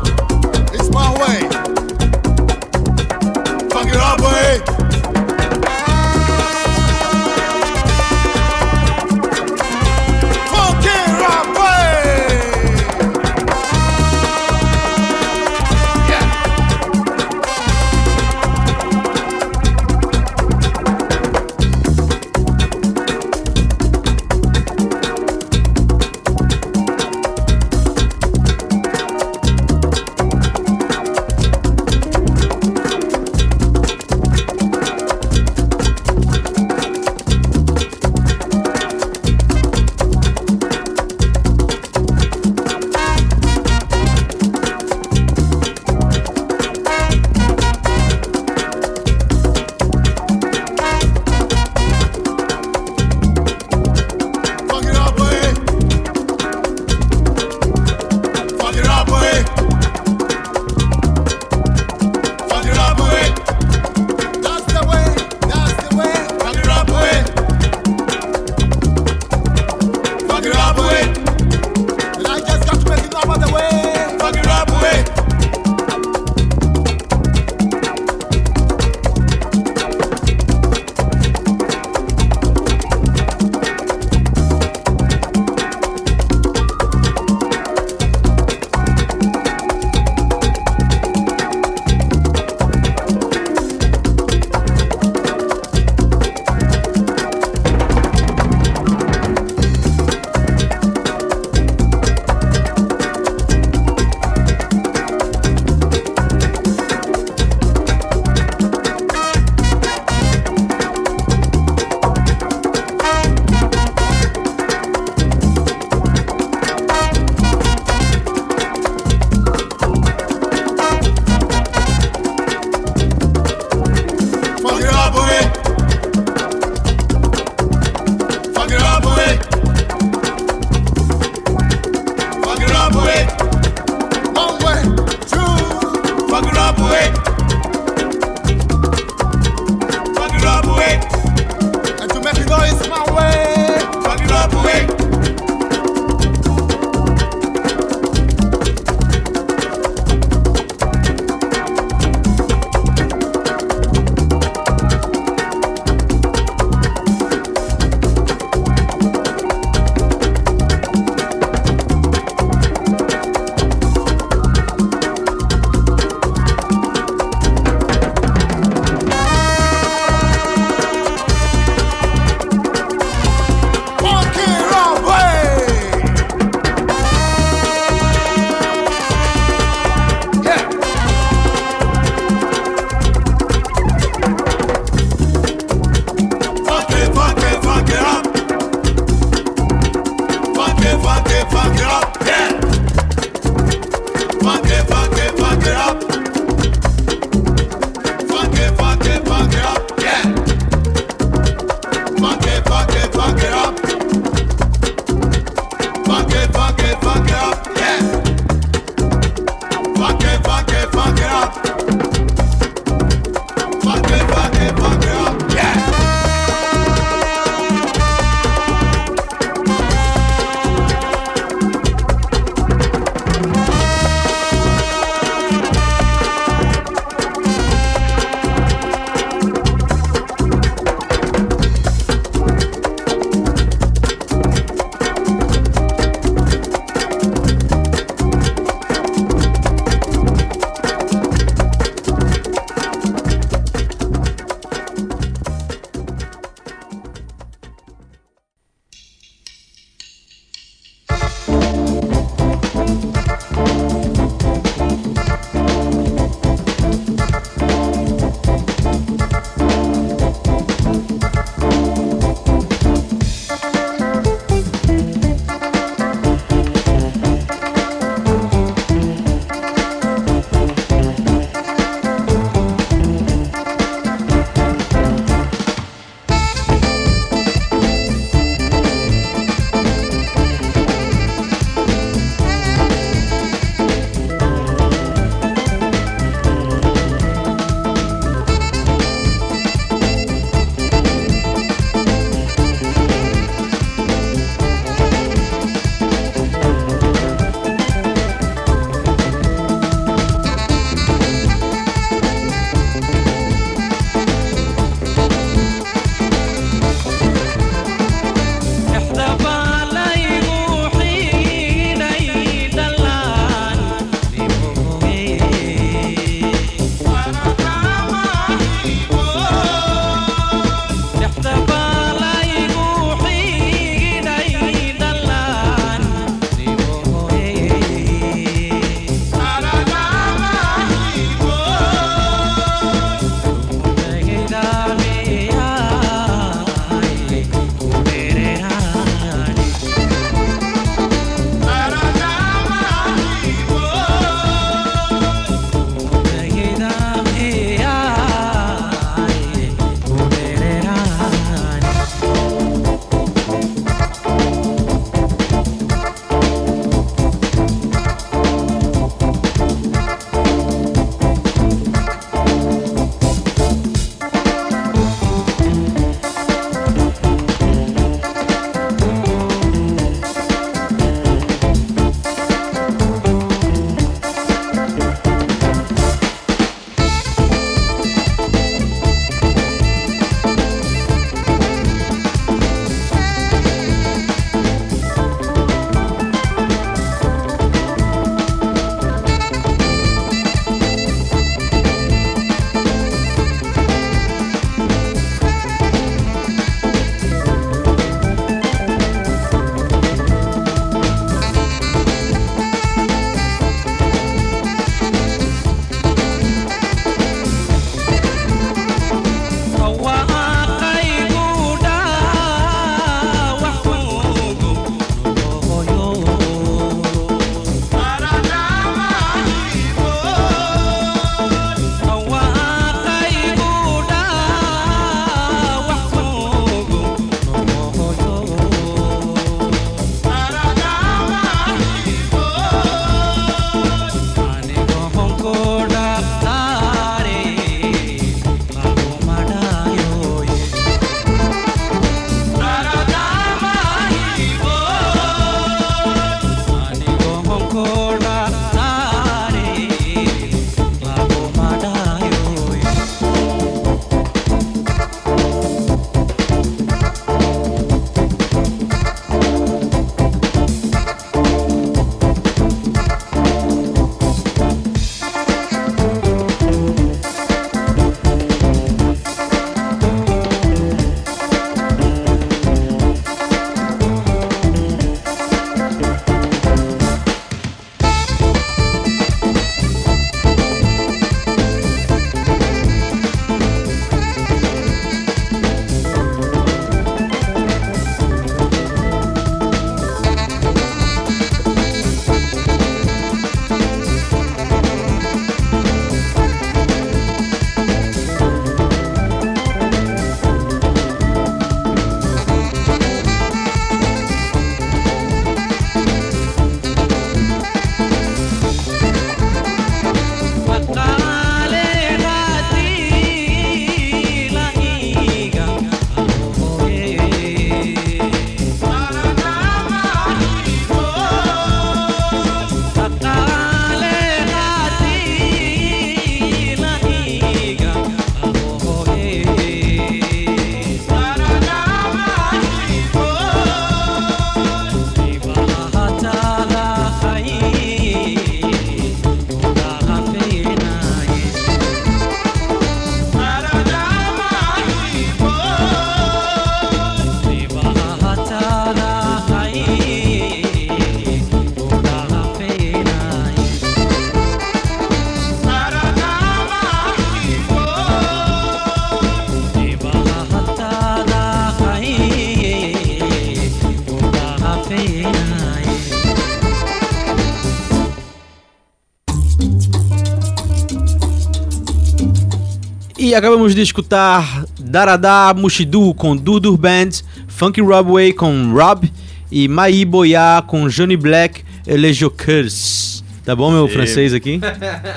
[573.33, 577.09] E acabamos de escutar Darada Mushidu com Dudur Band,
[577.49, 579.11] Funky Robway com Rob
[579.51, 583.25] e Mai Boya com Johnny Black et les Jokers.
[583.43, 584.61] Tá bom meu E- francês aqui?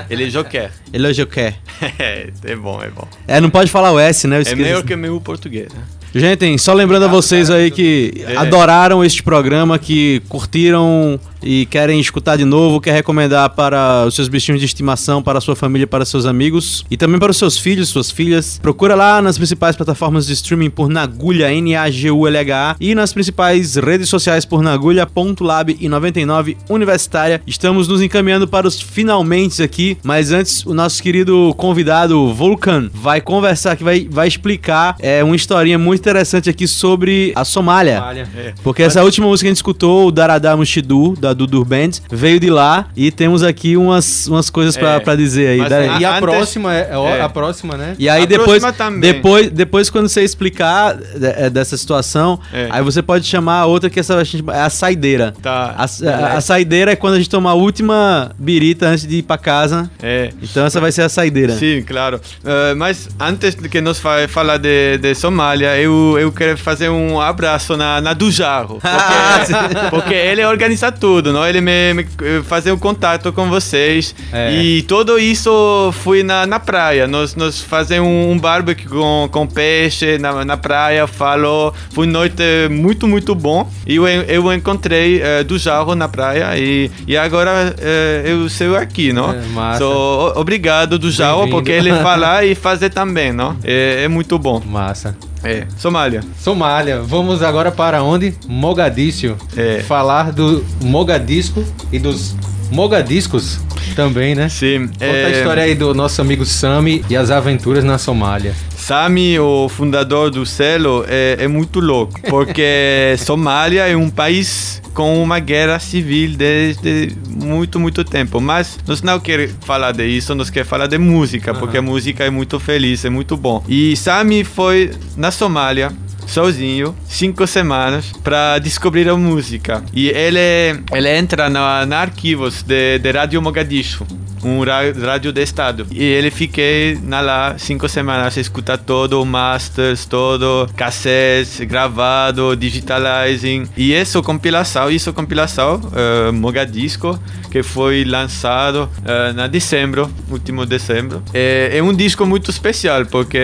[0.10, 0.72] Ele joker.
[0.94, 1.56] Ele é Joker.
[2.00, 3.06] é, é bom, é bom.
[3.28, 4.38] É, não pode falar o S, né?
[4.40, 5.82] Eu É melhor que meu português, né?
[6.16, 8.38] Gente, só lembrando a vocês aí que É.
[8.38, 14.28] adoraram este programa, que curtiram e querem escutar de novo, quer recomendar para os seus
[14.28, 17.58] bichinhos de estimação, para a sua família, para seus amigos e também para os seus
[17.58, 18.60] filhos, suas filhas.
[18.62, 24.46] Procura lá nas principais plataformas de streaming por Nagulha, N-A-G-U-L-H-A e nas principais redes sociais
[24.46, 27.42] por Nagulha.lab e 99 Universitária.
[27.46, 33.22] Estamos nos encaminhando para os finalmente aqui, mas antes o nosso querido convidado Vulcan vai
[33.22, 37.98] conversar aqui, vai, vai explicar é, uma historinha muito interessante aqui sobre a Somália.
[37.98, 38.30] Somália.
[38.36, 38.54] É.
[38.64, 42.40] Porque essa última música que a gente escutou, o Daradá Mushidu, da Dudur Band, veio
[42.40, 45.00] de lá e temos aqui umas, umas coisas pra, É.
[45.00, 45.60] pra dizer aí.
[46.00, 47.22] E a Antes- próxima é, é.
[47.22, 47.96] a próxima, né?
[48.00, 49.00] e aí A depois, próxima também.
[49.14, 52.68] depois, depois quando você explicar é, dessa situação, É.
[52.72, 55.34] aí você pode chamar a outra que essa, a gente- é a saideira.
[55.42, 55.76] Tá.
[55.78, 59.24] A, a- a saideira é quando a gente toma a última birita antes de ir
[59.24, 59.90] pra casa.
[60.02, 60.30] É.
[60.42, 61.54] Então essa vai ser a saideira.
[61.58, 62.20] Sim, claro.
[62.44, 66.90] Eh, mas antes de que nós fa falar de, de Somália, eu, eu quero fazer
[66.90, 68.80] um abraço na, na do Jarro.
[68.82, 71.48] Porque, porque ele organiza tudo, não?
[71.48, 72.06] Ele me, me
[72.44, 74.14] fazer o contato com vocês.
[74.34, 74.54] É.
[74.54, 77.08] E tudo isso foi na, na praia.
[77.08, 81.74] Nós, nós fazemos um, um barbecue com, com peixe na, na praia, falou.
[81.92, 83.70] Foi noite muito, muito bom.
[83.88, 88.76] E eu, eu encontrei eh, do Jarro na praia e, e agora eh, eu sou
[88.76, 89.32] aqui, não?
[89.32, 89.80] É, massa.
[89.80, 91.56] So, obrigado do Bem-vindo.
[91.56, 93.56] porque ele fala e fazer também, não?
[93.64, 94.62] É, é muito bom.
[94.66, 95.16] Massa.
[95.46, 95.68] É.
[95.78, 96.22] Somália.
[96.40, 97.02] Somália.
[97.02, 98.34] Vamos agora para onde?
[98.48, 99.38] Mogadíscio.
[99.56, 99.82] É.
[99.82, 102.36] Falar do Mogadisco e dos
[102.72, 103.60] Mogadiscos
[103.96, 104.50] também, né?
[104.50, 104.88] Sim.
[104.88, 108.54] Conta é, a história aí do nosso amigo Sami e as aventuras na Somália.
[108.86, 115.24] Sami, o fundador do selo, é, é muito louco, porque Somália é um país com
[115.24, 118.40] uma guerra civil desde muito, muito tempo.
[118.40, 122.30] Mas nós não queremos falar disso, nós queremos falar de música, porque a música é
[122.30, 123.64] muito feliz, é muito bom.
[123.68, 125.92] E Sami foi na Somália
[126.28, 129.84] sozinho, cinco semanas, para descobrir a música.
[129.94, 134.06] E ele, ele entra na, na arquivos de, de Rádio Mogadishu,
[134.46, 134.64] um
[135.06, 135.88] rádio de estado.
[135.92, 143.68] E ele fiquei na lá cinco semanas, escuta todo, masters, todo, cassettes, gravado, digitalizing.
[143.76, 147.20] E essa compilação, isso compilação, uh, Mogadisco,
[147.50, 151.24] que foi lançado uh, na dezembro, último dezembro.
[151.34, 153.38] É, é um disco muito especial, porque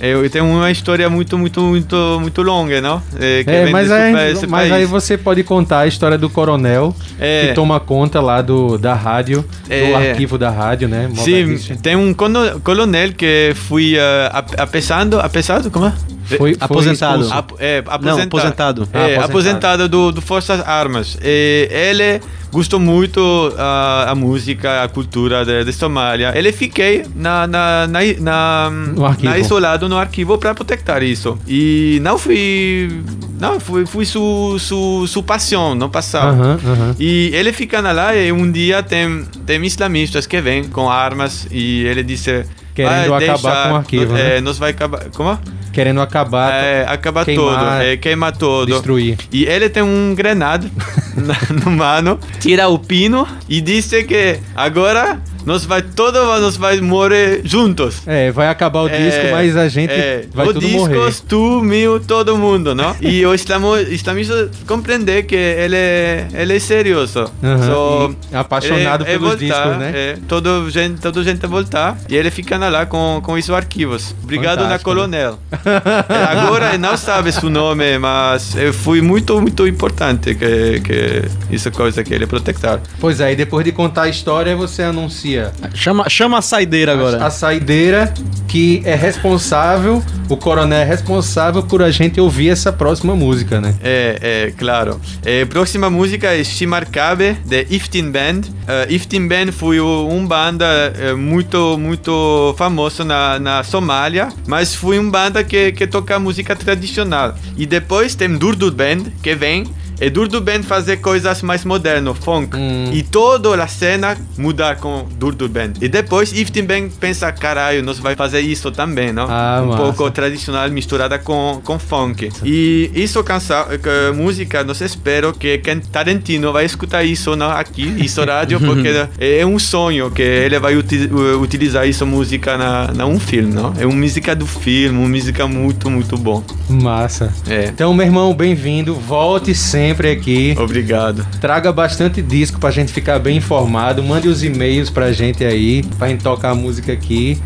[0.00, 3.02] é, tem uma história muito, muito, muito, muito longa, não?
[3.20, 7.48] É, É, mas, aí, mas aí você pode contar a história do coronel É.
[7.48, 9.88] que toma conta lá do, da rádio, É.
[9.88, 11.10] do arquivo da rádio, né?
[11.16, 13.98] Sim, tem um coronel que foi uh,
[14.32, 15.92] ap- apesando, apesado, como é?
[16.24, 17.28] Foi- foi Aposentado.
[17.32, 18.82] Ap- é, Não, aposentado.
[18.82, 18.88] aposentado.
[18.92, 19.24] É, Ah, aposentado.
[19.24, 21.18] aposentado do, do Forças Armas.
[21.22, 23.20] E ele gostou muito
[23.56, 26.32] a, a música, a cultura de, de Somália.
[26.34, 31.38] Ele fiquei na, na, na, na, No na isolado no arquivo para proteger isso.
[31.46, 33.02] E não fui,
[33.38, 36.40] não foi, foi sua su, su paixão no passado.
[36.40, 36.96] Aham, aham.
[36.98, 41.84] E ele ficando lá e um dia tem, tem islamistas que vêm com armas e
[41.84, 42.44] ele disse...
[42.86, 44.40] Querendo "Vai acabar deixar, com o arquivo, é, né?
[44.40, 45.04] Nós vai acabar...
[45.14, 45.38] Como?
[45.72, 48.72] Querendo acabar, É, acabar queimar, tudo, é, queima tudo.
[48.72, 49.16] destruir.
[49.32, 50.68] E ele tem um granada
[51.14, 56.78] na- no mano, tira o pino e disse que agora nós vai todo nós vai
[56.80, 58.02] morrer juntos.
[58.06, 61.12] É, vai acabar o disco, mas a gente é, vai o tudo discos, morrer.
[61.26, 62.94] tu, meu, todo mundo, não?
[63.00, 67.20] E o islamo, islamista compreender que ele, é- ele é serioso.
[67.42, 69.92] Aham, So, apaixonado é- é pelos voltar, discos, né?
[69.94, 74.14] É, todo gente, todo gente voltar e ele fica lá com, com esses arquivos.
[74.22, 74.96] Obrigado, na Fantástico, né?
[74.96, 75.38] coronel.
[76.08, 81.22] É, Agora não sabe seu nome, mas eh, foi muito, muito importante que, que
[81.54, 82.80] essa coisa que ele protectar.
[83.00, 85.37] Pois é, e depois de contar a história, você anuncia
[85.74, 87.22] Chama, chama a saideira agora.
[87.22, 88.12] a, a saideira
[88.48, 93.74] que é responsável, o coronel é responsável por a gente ouvir essa próxima música, né?
[93.82, 95.00] É, é, claro.
[95.24, 98.40] Eh, próxima música é Shimarkabe, de Iftin Band.
[98.40, 100.66] Uh, Iftin Band foi um banda
[100.98, 106.56] eh, muito, muito famoso na, na Somália, mas foi um banda que, que toca música
[106.56, 107.34] tradicional.
[107.56, 109.64] E depois tem Durdur Band, que vem
[110.00, 112.56] é Durdo Band fazer coisas mais modernas, funk.
[112.56, 112.90] Hum.
[112.92, 115.72] E toda a cena mudar com Durdo Band.
[115.80, 119.26] E depois Iftin Band pensa, caralho, nós vai fazer isso também, não?
[119.28, 119.82] Ah, um massa.
[119.82, 122.30] pouco tradicional misturada com, com funk.
[122.44, 127.94] E isso canção, que, música, nós espero que Ken Tarantino vai escutar isso não, aqui,
[127.98, 128.88] isso rádio, porque
[129.18, 131.08] é um sonho que ele vai uti-
[131.40, 133.72] utilizar isso música na, na um filme, não?
[133.78, 136.42] É uma música do filme, uma música muito, muito bom.
[136.68, 137.32] Massa.
[137.48, 137.66] É.
[137.66, 138.94] Então, meu irmão, bem-vindo.
[138.94, 140.54] Volte sempre aqui.
[140.58, 141.26] Obrigado.
[141.40, 144.02] Traga bastante disco pra gente ficar bem informado.
[144.02, 147.38] Mande os e-mails pra gente aí, pra gente tocar a música aqui.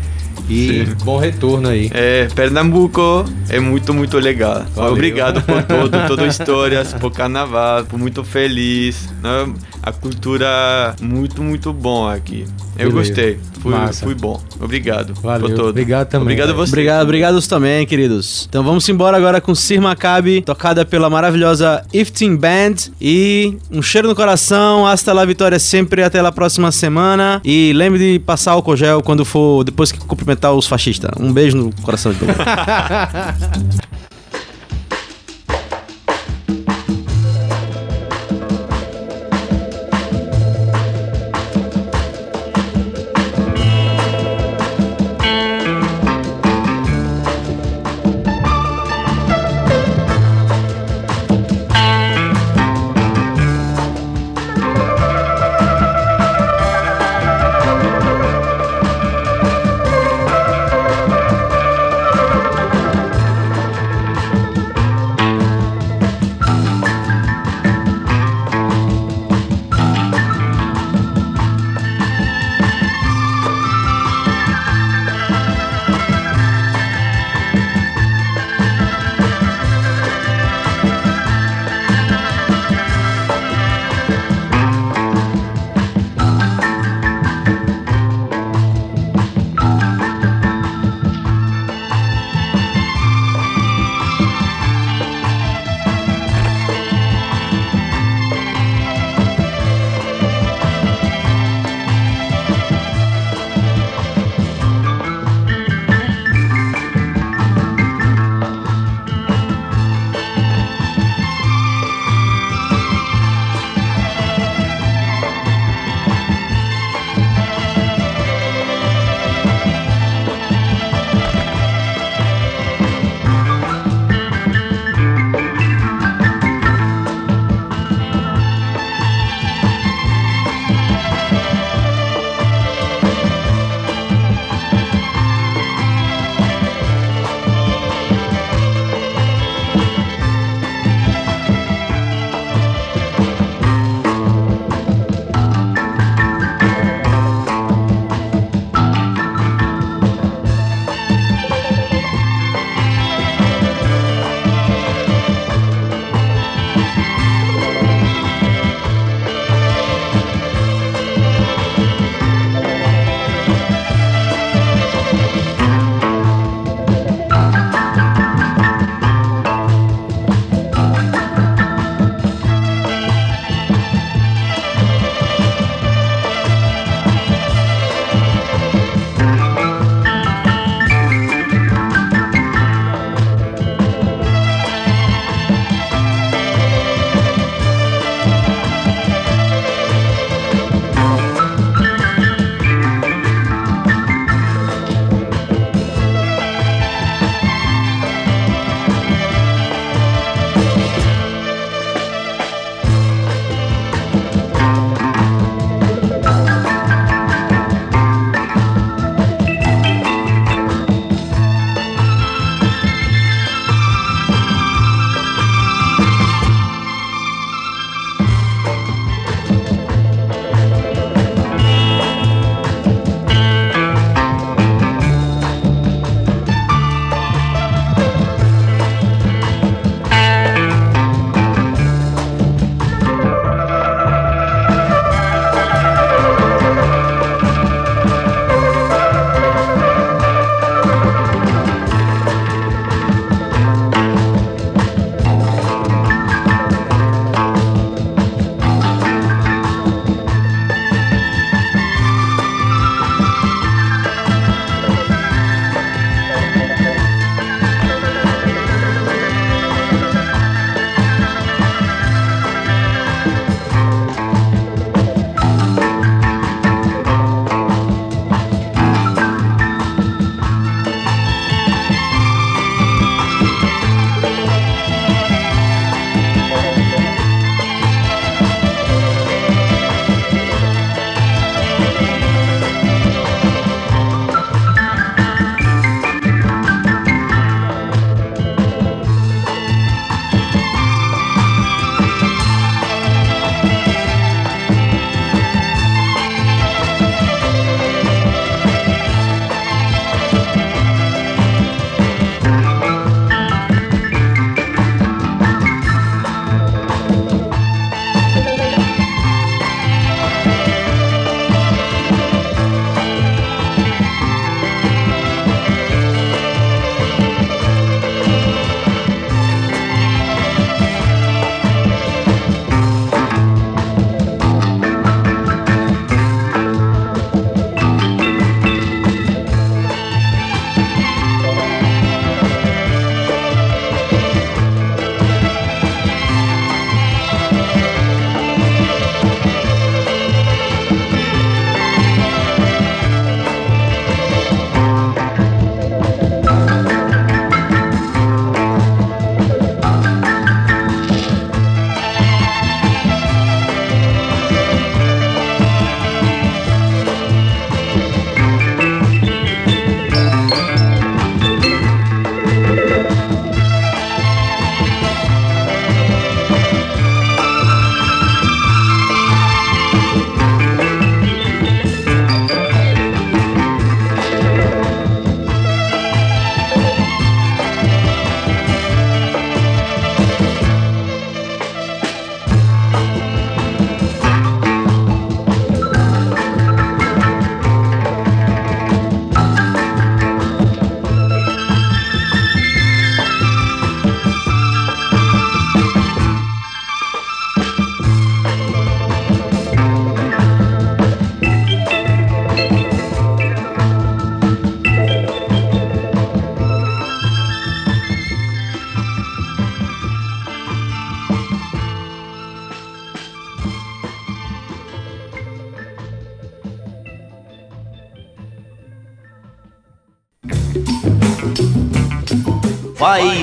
[0.49, 0.95] E Sim.
[1.05, 1.89] bom retorno aí.
[1.93, 4.65] É, Pernambuco é muito, muito legal.
[4.75, 4.91] Valeu.
[4.91, 9.07] Obrigado por tudo, todas as histórias, por carnaval, por muito feliz.
[9.21, 9.53] né?
[9.81, 12.45] A cultura muito, muito bom aqui.
[12.77, 13.09] Eu Beleza.
[13.09, 13.39] gostei.
[13.61, 14.03] Foi, Massa.
[14.05, 14.41] foi bom.
[14.59, 15.47] Obrigado Valeu.
[15.47, 15.69] por tudo.
[15.69, 16.23] Obrigado também.
[16.23, 16.71] Obrigado a você.
[16.71, 18.45] Obrigado, obrigados também, queridos.
[18.49, 22.75] Então vamos embora agora com Sir Maccabi, tocada pela maravilhosa Iftin Band.
[22.99, 27.41] E um cheiro no coração, hasta la vitória sempre, até a próxima semana.
[27.43, 31.11] E lembre de passar álcool gel quando for, depois que cumprimentar os fascistas.
[31.19, 32.43] Um beijo no coração de todo mundo.